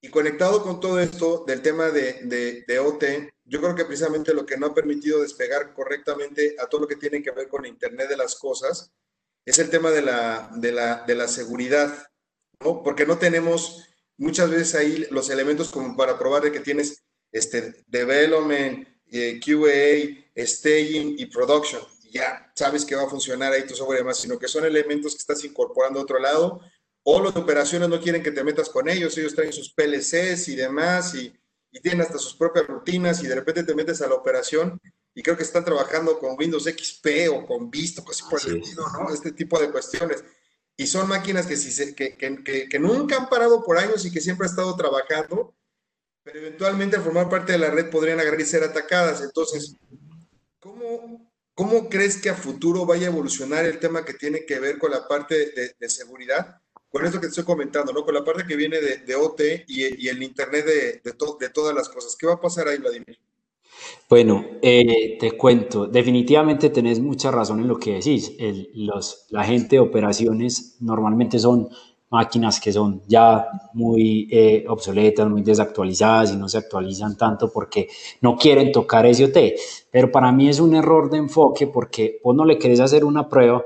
[0.00, 3.04] Y conectado con todo esto del tema de, de, de, OT,
[3.44, 6.96] yo creo que precisamente lo que no ha permitido despegar correctamente a todo lo que
[6.96, 8.92] tiene que ver con Internet de las Cosas
[9.50, 12.06] es el tema de la, de la, de la seguridad,
[12.60, 12.82] ¿no?
[12.82, 17.82] Porque no tenemos muchas veces ahí los elementos como para probar de que tienes este
[17.86, 21.80] development, eh, QA, staging y production.
[22.10, 25.12] ya sabes que va a funcionar ahí tu software y demás, sino que son elementos
[25.14, 26.60] que estás incorporando a otro lado,
[27.02, 30.48] o los de operaciones no quieren que te metas con ellos, ellos traen sus PLCs
[30.48, 31.32] y demás, y,
[31.70, 34.78] y tienen hasta sus propias rutinas, y de repente te metes a la operación
[35.18, 38.84] y creo que están trabajando con Windows XP o con Vista, cosas por el estilo,
[38.92, 39.12] ¿no?
[39.12, 40.22] Este tipo de cuestiones.
[40.76, 44.20] Y son máquinas que, si que, que, que, nunca han parado por años y que
[44.20, 45.56] siempre han estado trabajando,
[46.22, 49.20] pero eventualmente al formar parte de la red podrían agarrar y ser atacadas.
[49.20, 49.74] Entonces,
[50.60, 54.78] ¿cómo, ¿cómo crees que a futuro vaya a evolucionar el tema que tiene que ver
[54.78, 56.62] con la parte de, seguridad?
[56.90, 58.04] Con esto que te estoy comentando, ¿no?
[58.04, 61.74] Con la parte que viene de, de OT y, y, el Internet de, de todas
[61.74, 62.14] las cosas.
[62.16, 63.18] ¿Qué va a pasar ahí, Vladimir?
[64.08, 68.34] Bueno, eh, te cuento, definitivamente tenés mucha razón en lo que decís.
[68.74, 71.68] los, la gente de operaciones normalmente son
[72.10, 77.88] máquinas que son ya muy eh, obsoletas, muy desactualizadas y no se actualizan tanto porque
[78.22, 79.54] no quieren tocar SOT.
[79.90, 83.28] Pero para mí es un error de enfoque porque vos no le querés hacer una
[83.28, 83.62] prueba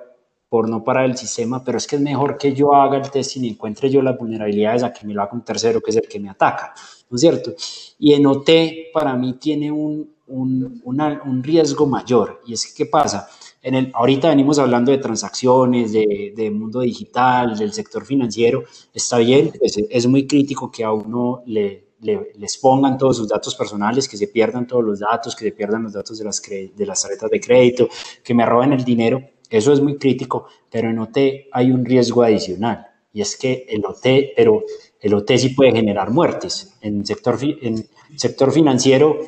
[0.53, 3.41] por no parar el sistema, pero es que es mejor que yo haga el testing
[3.41, 6.07] y encuentre yo las vulnerabilidades a que me lo haga un tercero que es el
[6.07, 6.75] que me ataca,
[7.09, 7.55] ¿no es cierto?
[7.99, 8.51] Y en OT
[8.93, 12.43] para mí tiene un, un, riesgo mayor.
[12.47, 13.31] Y es que, ¿qué pasa?
[13.62, 18.65] En el, ahorita venimos hablando de transacciones, de, mundo digital, del sector financiero.
[18.93, 23.55] Está bien, pues, es muy crítico que a uno le, les pongan todos sus datos
[23.55, 26.85] personales, que se pierdan todos los datos, que se pierdan los datos de las, de
[26.87, 27.88] las tarjetas de crédito,
[28.23, 29.23] que me roben el dinero.
[29.53, 31.19] Eso es muy crítico, pero en OT
[31.53, 32.87] hay un riesgo adicional.
[33.12, 34.65] Y es que el OT, pero
[34.99, 36.79] el OT sí puede generar muertes.
[36.81, 37.87] En sector, en
[38.17, 39.19] sector financiero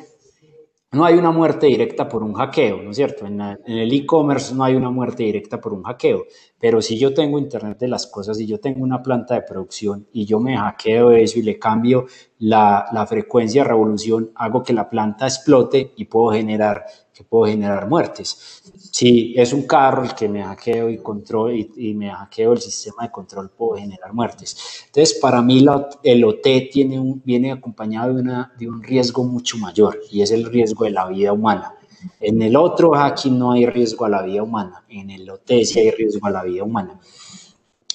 [0.95, 3.25] no hay una muerte directa por un hackeo, ¿no es cierto?
[3.25, 6.23] En, el e-commerce no hay una muerte directa por un hackeo,
[6.57, 10.07] pero si yo tengo Internet de las cosas y yo tengo una planta de producción
[10.13, 12.05] y yo me hackeo eso y le cambio
[12.39, 17.51] la, la frecuencia de revolución, hago que la planta explote y puedo generar, que puedo
[17.51, 18.63] generar muertes.
[18.97, 23.03] Si es un carro el que me hackeo y, control, y, me hackeo el sistema
[23.03, 24.55] de control, puedo generar muertes.
[24.85, 25.65] Entonces, para mí
[26.01, 30.31] el OT tiene un, viene acompañado de, una, de un riesgo mucho mayor y es
[30.31, 31.73] el riesgo de la vida humana.
[32.21, 35.77] En el otro hacking no hay riesgo a la vida humana, en el OT sí
[35.77, 36.97] hay riesgo a la vida humana.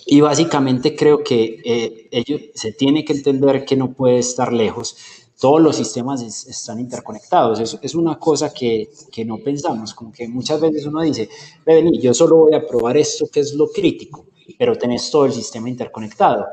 [0.05, 4.99] Y básicamente creo que eh, ellos, se tiene que entender que no puede estar lejos
[5.40, 7.79] todos los sistemas están interconectados.
[7.81, 11.31] Es, una cosa que, que, no pensamos, como que muchas veces uno dice,
[12.00, 14.26] yo solo voy a probar esto que es lo crítico,
[14.59, 16.46] pero tenés todo el sistema interconectado.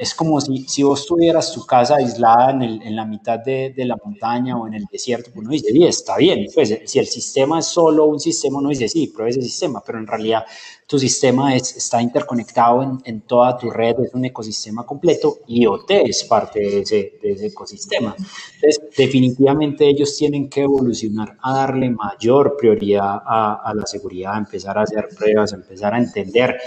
[0.00, 3.74] Es como si, si vos tuvieras tu casa aislada en, el, en la mitad de,
[3.76, 6.98] de, la montaña o en el desierto, pues uno dice, sí, está bien, pues si
[6.98, 10.46] el sistema es solo un sistema, uno dice, sí, pruebe ese sistema, pero en realidad
[10.86, 15.90] tu sistema está interconectado en, en, toda tu red, es un ecosistema completo y OT
[15.90, 18.16] es parte de ese, de ese, ecosistema.
[18.54, 24.38] Entonces, definitivamente ellos tienen que evolucionar a darle mayor prioridad a, a la seguridad, a
[24.38, 26.58] empezar a hacer pruebas, a empezar a entender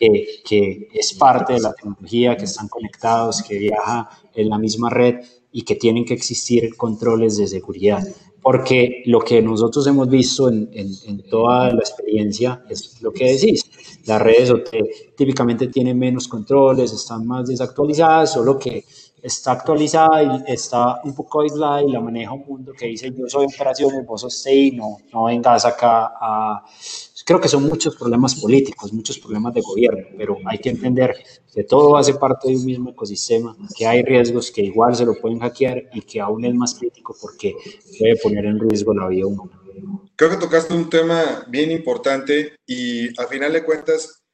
[0.00, 4.90] que, que es parte de la tecnología, que están conectados, que viaja en la misma
[4.90, 5.16] red
[5.52, 8.02] y que tienen que existir controles de seguridad
[8.42, 13.64] porque lo que nosotros hemos visto en, en, toda la experiencia es lo que decís.
[14.06, 14.52] Las redes
[15.16, 18.84] típicamente tienen menos controles, están más desactualizadas, solo que
[19.22, 23.28] está actualizada y está un poco aislada y la maneja un mundo que dice yo
[23.28, 26.64] soy operaciones, vos sos TI, no, no vengas acá a...
[27.30, 31.14] Creo que son muchos problemas políticos, muchos problemas de gobierno, pero hay que entender
[31.54, 35.14] que todo hace parte de un mismo ecosistema, que hay riesgos que igual se lo
[35.14, 37.54] pueden hackear y que aún es más crítico porque
[38.00, 39.62] puede poner en riesgo la vida humana.
[40.16, 44.24] Creo que tocaste un tema bien importante y al final de cuentas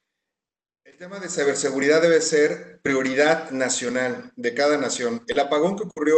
[0.82, 5.22] El tema de ciberseguridad debe ser prioridad nacional de cada nación.
[5.26, 6.16] El apagón que ocurrió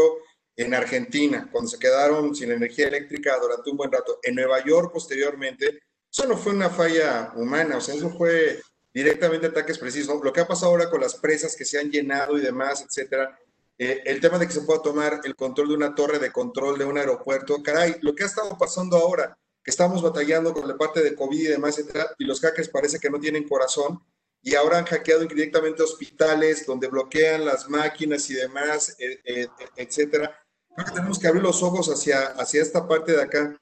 [0.55, 4.93] en Argentina, cuando se quedaron sin energía eléctrica durante un buen rato, en Nueva York
[4.93, 5.81] posteriormente,
[6.11, 8.61] eso no fue una falla humana, o sea, eso fue
[8.93, 10.23] directamente ataques precisos.
[10.23, 13.39] Lo que ha pasado ahora con las presas que se han llenado y demás, etcétera,
[13.77, 16.79] eh, el tema de que se pueda tomar el control de una torre de control
[16.79, 20.77] de un aeropuerto, caray, lo que ha estado pasando ahora, que estamos batallando con la
[20.77, 24.01] parte de COVID y demás, etcétera, y los hackers parece que no tienen corazón,
[24.43, 30.39] y ahora han hackeado directamente hospitales donde bloquean las máquinas y demás, eh, eh, etcétera
[30.79, 33.61] creo que tenemos que abrir los ojos hacia, hacia esta parte de acá.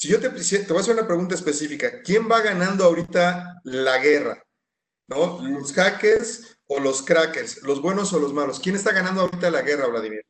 [0.00, 3.98] Si yo te, te voy a hacer una pregunta específica, ¿quién va ganando ahorita la
[3.98, 4.42] guerra?
[5.08, 5.46] ¿No?
[5.46, 7.62] ¿Los hackers o los crackers?
[7.64, 8.60] ¿Los buenos o los malos?
[8.60, 10.22] ¿Quién está ganando ahorita la guerra, Vladimir?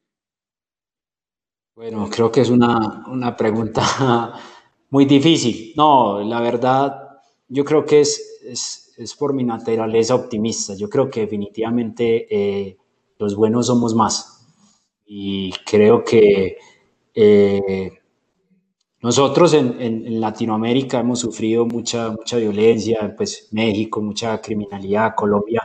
[1.77, 4.33] Bueno, creo que es una, una pregunta
[4.91, 5.73] muy difícil.
[5.77, 10.75] No, la verdad, yo creo que es, es, es por mi naturaleza optimista.
[10.75, 12.77] Yo creo que definitivamente eh,
[13.21, 14.49] los buenos somos más
[15.07, 16.59] y creo que
[17.15, 18.00] eh,
[19.03, 25.63] nosotros en, Latinoamérica hemos sufrido mucha, mucha violencia, pues México, mucha criminalidad, Colombia,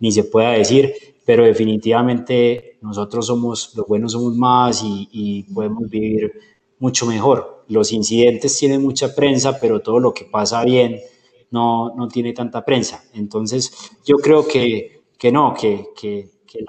[0.00, 0.94] ni se pueda decir,
[1.26, 6.32] pero definitivamente nosotros somos, los buenos somos más y, y podemos vivir
[6.78, 7.64] mucho mejor.
[7.68, 10.98] Los incidentes tienen mucha prensa, pero todo lo que pasa bien
[11.50, 13.04] no, no tiene tanta prensa.
[13.12, 13.70] Entonces,
[14.06, 15.88] yo creo que, que no, que
[16.48, 16.64] que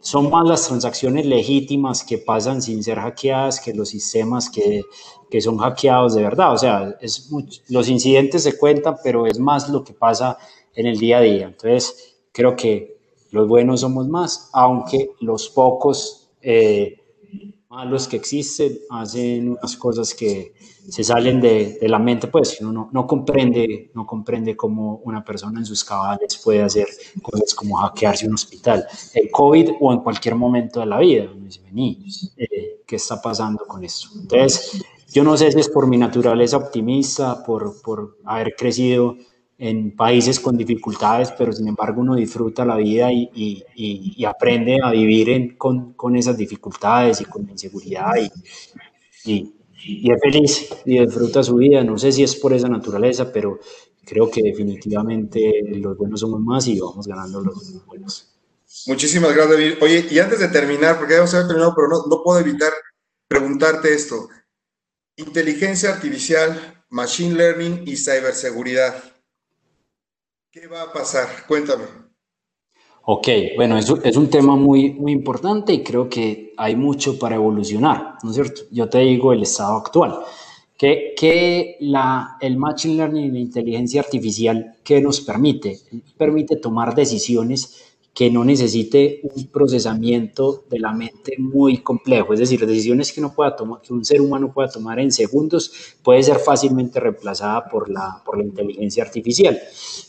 [0.00, 4.82] son más las transacciones legítimas que pasan sin ser hackeadas que los sistemas que,
[5.30, 6.52] que son hackeados de verdad.
[6.52, 7.30] O sea, es
[7.68, 10.36] los incidentes se cuentan, pero es más lo que pasa
[10.74, 11.46] en el día a día.
[11.46, 12.98] Entonces, creo que
[13.30, 17.00] los buenos somos más, aunque los pocos eh,
[17.68, 20.52] malos que existen hacen unas cosas que
[20.88, 25.24] se salen de, de la mente, pues uno no, no, comprende, no comprende cómo una
[25.24, 26.88] persona en sus cabales puede hacer
[27.22, 31.28] cosas como hackearse un hospital, el COVID o en cualquier momento de la vida.
[31.38, 31.60] dice,
[32.36, 34.08] eh, ¿qué está pasando con esto?
[34.20, 34.82] Entonces,
[35.12, 39.16] yo no sé si es por mi naturaleza optimista, por, por haber crecido
[39.58, 44.78] en países con dificultades, pero sin embargo uno disfruta la vida y, y, y, aprende
[44.82, 48.12] a vivir en, con, con, esas dificultades y con la inseguridad
[49.26, 49.52] y,
[49.84, 51.84] es feliz y disfruta su vida.
[51.84, 53.60] No sé si es por esa naturaleza, pero
[54.04, 58.30] creo que definitivamente los buenos somos más y vamos ganando los buenos.
[58.86, 59.74] Muchísimas gracias, David.
[59.82, 62.72] Oye, y antes de terminar, porque ya vamos a terminado, pero no, no puedo evitar
[63.28, 64.28] preguntarte esto.
[65.16, 69.10] Inteligencia artificial, machine learning y ciberseguridad
[70.52, 71.28] ¿Qué va a pasar?
[71.46, 71.84] Cuéntame.
[73.04, 77.36] Ok, bueno, eso es un tema muy, muy importante y creo que hay mucho para
[77.36, 78.62] evolucionar, ¿no es cierto?
[78.72, 80.18] Yo te digo el estado actual,
[80.76, 81.76] que, que
[82.40, 85.78] el Machine Learning y la inteligencia artificial, ¿qué nos permite?
[86.18, 87.89] Permite tomar decisiones
[88.20, 93.32] que no necesite un procesamiento de la mente muy complejo, es decir, decisiones que, no
[93.32, 97.88] pueda tomar, que un ser humano pueda tomar en segundos puede ser fácilmente reemplazada por
[97.88, 99.58] la, por la inteligencia artificial,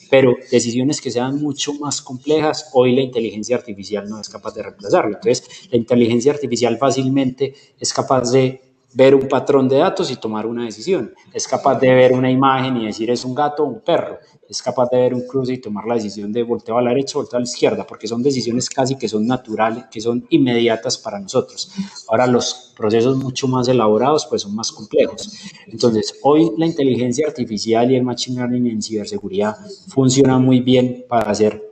[0.09, 4.63] pero decisiones que sean mucho más complejas, hoy la inteligencia artificial no es capaz de
[4.63, 5.15] reemplazarlo.
[5.15, 10.45] Entonces, la inteligencia artificial fácilmente es capaz de ver un patrón de datos y tomar
[10.45, 11.13] una decisión.
[11.33, 14.17] Es capaz de ver una imagen y decir es un gato o un perro
[14.51, 17.17] es capaz de ver un cruce y tomar la decisión de volteo a la derecha,
[17.17, 21.17] volteo a la izquierda, porque son decisiones casi que son naturales, que son inmediatas para
[21.19, 21.71] nosotros.
[22.09, 25.39] Ahora los procesos mucho más elaborados pues son más complejos.
[25.67, 29.55] Entonces, hoy la inteligencia artificial y el machine learning en ciberseguridad
[29.87, 31.70] funcionan muy bien para hacer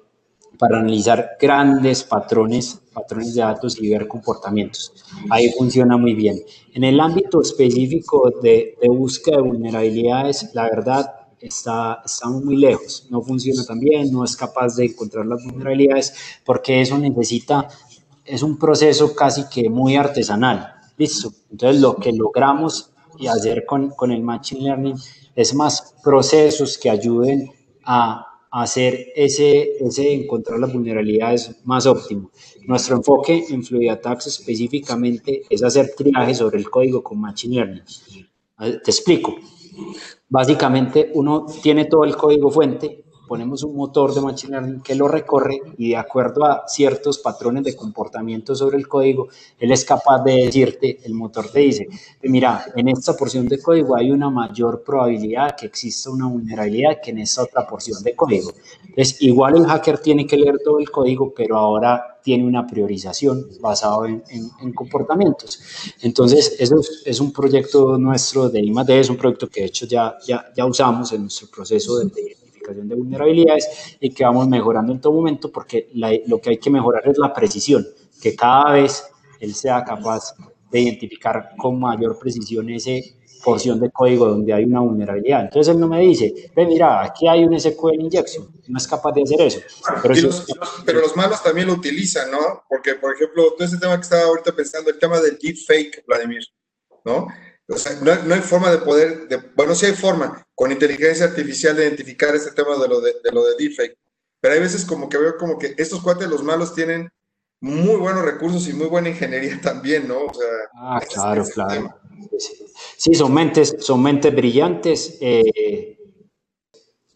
[0.60, 4.93] para analizar grandes patrones, patrones de datos y ver comportamientos.
[5.30, 6.38] Ahí funciona muy bien.
[6.74, 13.07] En el ámbito específico de, de búsqueda de vulnerabilidades, la verdad, está, estamos muy lejos,
[13.10, 16.14] no funciona tan bien, no es capaz de encontrar las vulnerabilidades,
[16.45, 17.70] porque eso necesita,
[18.26, 21.32] es un proceso casi que muy artesanal, ¿listo?
[21.51, 24.97] Entonces lo que logramos y hacer con, con el Machine Learning
[25.36, 27.49] es más procesos que ayuden
[27.86, 32.32] a hacer ese, ese encontrar las vulnerabilidades más óptimo.
[32.66, 37.84] Nuestro enfoque en Fluid Attacks específicamente es hacer triaje sobre el código con Machine Learning.
[38.58, 39.36] Te explico.
[40.28, 45.08] Básicamente uno tiene todo el código fuente, ponemos un motor de Machine Learning que lo
[45.08, 49.28] recorre y de acuerdo a ciertos patrones de comportamiento sobre el código,
[49.60, 51.88] él es capaz de decirte, el motor te dice,
[52.24, 57.12] mira, en esta porción de código hay una mayor probabilidad que exista una vulnerabilidad que
[57.12, 58.52] en esta otra porción de código.
[58.88, 63.48] Entonces, igual el hacker tiene que leer todo el código, pero ahora tiene una priorización
[63.62, 65.60] basado en, en, comportamientos.
[66.02, 66.76] Entonces, eso
[67.06, 70.66] es, un proyecto nuestro de I+.D., es un proyecto que de hecho ya, ya, ya
[70.66, 72.38] usamos en nuestro proceso de,
[72.72, 75.89] identificación de vulnerabilidades y que vamos mejorando en todo momento porque
[76.28, 77.86] lo que hay que mejorar es la precisión,
[78.22, 79.03] que cada vez
[79.39, 80.34] él sea capaz
[80.72, 85.43] de identificar con mayor precisión ese porción de código donde hay una vulnerabilidad.
[85.43, 89.13] Entonces él no me dice, ve, mira, aquí hay un SQL injection, no es capaz
[89.13, 89.59] de hacer eso.
[90.86, 92.63] Pero, los, malos también lo utilizan, ¿no?
[92.67, 96.43] Porque, por ejemplo, todo ese tema que estaba ahorita pensando, el tema del deepfake, Vladimir,
[97.05, 97.28] ¿no?
[97.70, 101.76] O sea, no, hay forma de poder, de, bueno, sí hay forma con inteligencia artificial
[101.76, 103.95] de identificar ese tema de lo de, de lo de deepfake,
[104.41, 107.11] pero hay veces como que veo como que estos cuates, los malos, tienen
[107.61, 110.26] muy buenos recursos y muy buena ingeniería también, ¿no?
[110.26, 111.95] O sea, ah, claro, claro.
[112.97, 115.97] Sí, son mentes, son mentes brillantes, eh,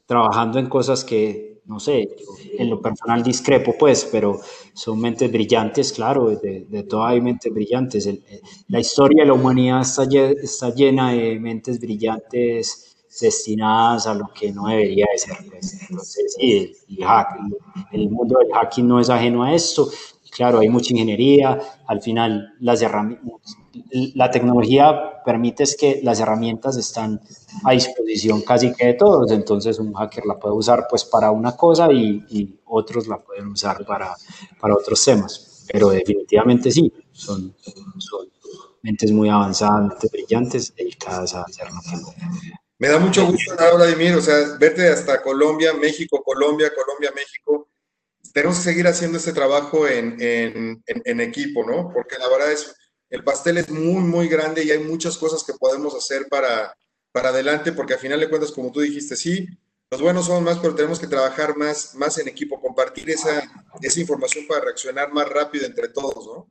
[0.06, 2.16] trabajando en cosas que, no sé,
[2.58, 4.40] en lo personal discrepo, pues, pero
[4.74, 8.10] son mentes brillantes, claro, de, de todas hay mentes brillantes.
[8.68, 14.52] la historia de la humanidad está, está llena de mentes brillantes destinadas a lo que
[14.52, 15.38] no debería de ser.
[15.50, 15.82] Pues.
[15.90, 17.02] Entonces, sí, el,
[17.92, 19.90] el, mundo del hacking no es ajeno a esto
[20.34, 23.58] claro, hay mucha ingeniería, al final las herramientas,
[24.16, 27.20] la tecnología permite que las herramientas están
[27.64, 31.56] a disposición casi que de todos, entonces un hacker la puede usar pues para una
[31.56, 34.16] cosa y, otros la pueden usar para,
[34.60, 37.56] para otros temas, pero definitivamente sí, son,
[38.00, 38.28] son
[38.82, 41.80] mentes muy avanzadas, mentes brillantes, dedicadas a hacer lo
[42.84, 47.70] me da mucho gusto, Vladimir, o sea, verte hasta Colombia, México, Colombia, Colombia, México.
[48.34, 51.94] Tenemos que seguir haciendo este trabajo en, en, en, equipo, ¿no?
[51.94, 52.76] Porque la verdad es,
[53.14, 56.76] el pastel es muy, muy grande y hay muchas cosas que podemos hacer para,
[57.12, 59.48] para adelante, porque al final de cuentas, como tú dijiste, sí,
[59.92, 63.44] los buenos son más, pero tenemos que trabajar más, más en equipo, compartir esa,
[63.84, 66.50] esa información para reaccionar más rápido entre todos, ¿no?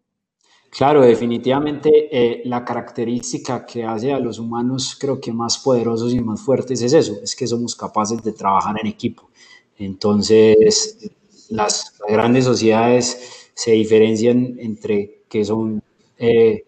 [0.70, 6.20] Claro, definitivamente eh, la característica que hace a los humanos creo que más poderosos y
[6.20, 9.28] más fuertes es eso, es que somos capaces de trabajar en equipo.
[9.78, 11.10] Entonces,
[11.50, 15.82] las, grandes sociedades se diferencian entre que son
[16.22, 16.64] eh,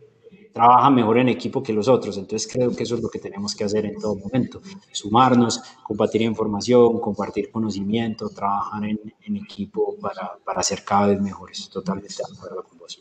[0.52, 2.16] trabajan mejor en equipo que los otros.
[2.16, 4.60] Entonces creo que eso es lo que tenemos que hacer en todo momento.
[4.92, 11.68] Sumarnos, compartir información, compartir conocimiento, trabajar en, en equipo para, para, ser cada vez mejores.
[11.68, 13.00] Totalmente de acuerdo con vos.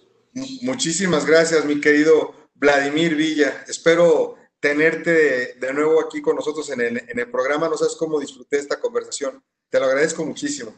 [0.61, 3.63] Muchísimas gracias, mi querido Vladimir Villa.
[3.67, 7.67] Espero tenerte de, nuevo aquí con nosotros en el, en el programa.
[7.67, 9.43] No sabes cómo disfruté esta conversación.
[9.69, 10.73] Te lo agradezco muchísimo.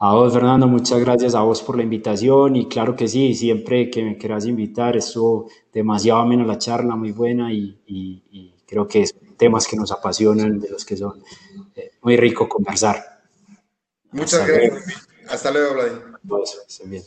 [0.00, 3.90] A vos, Fernando, muchas gracias a vos por la invitación y claro que sí, siempre
[3.90, 9.14] que me quieras invitar, estuvo demasiado amena la charla, muy buena y, creo que es
[9.36, 11.22] temas que nos apasionan, de los que son
[11.74, 13.22] eh, muy rico conversar.
[14.12, 15.08] Muchas gracias.
[15.28, 16.02] Hasta luego, Vladimir.
[16.22, 17.02] Vos, bien.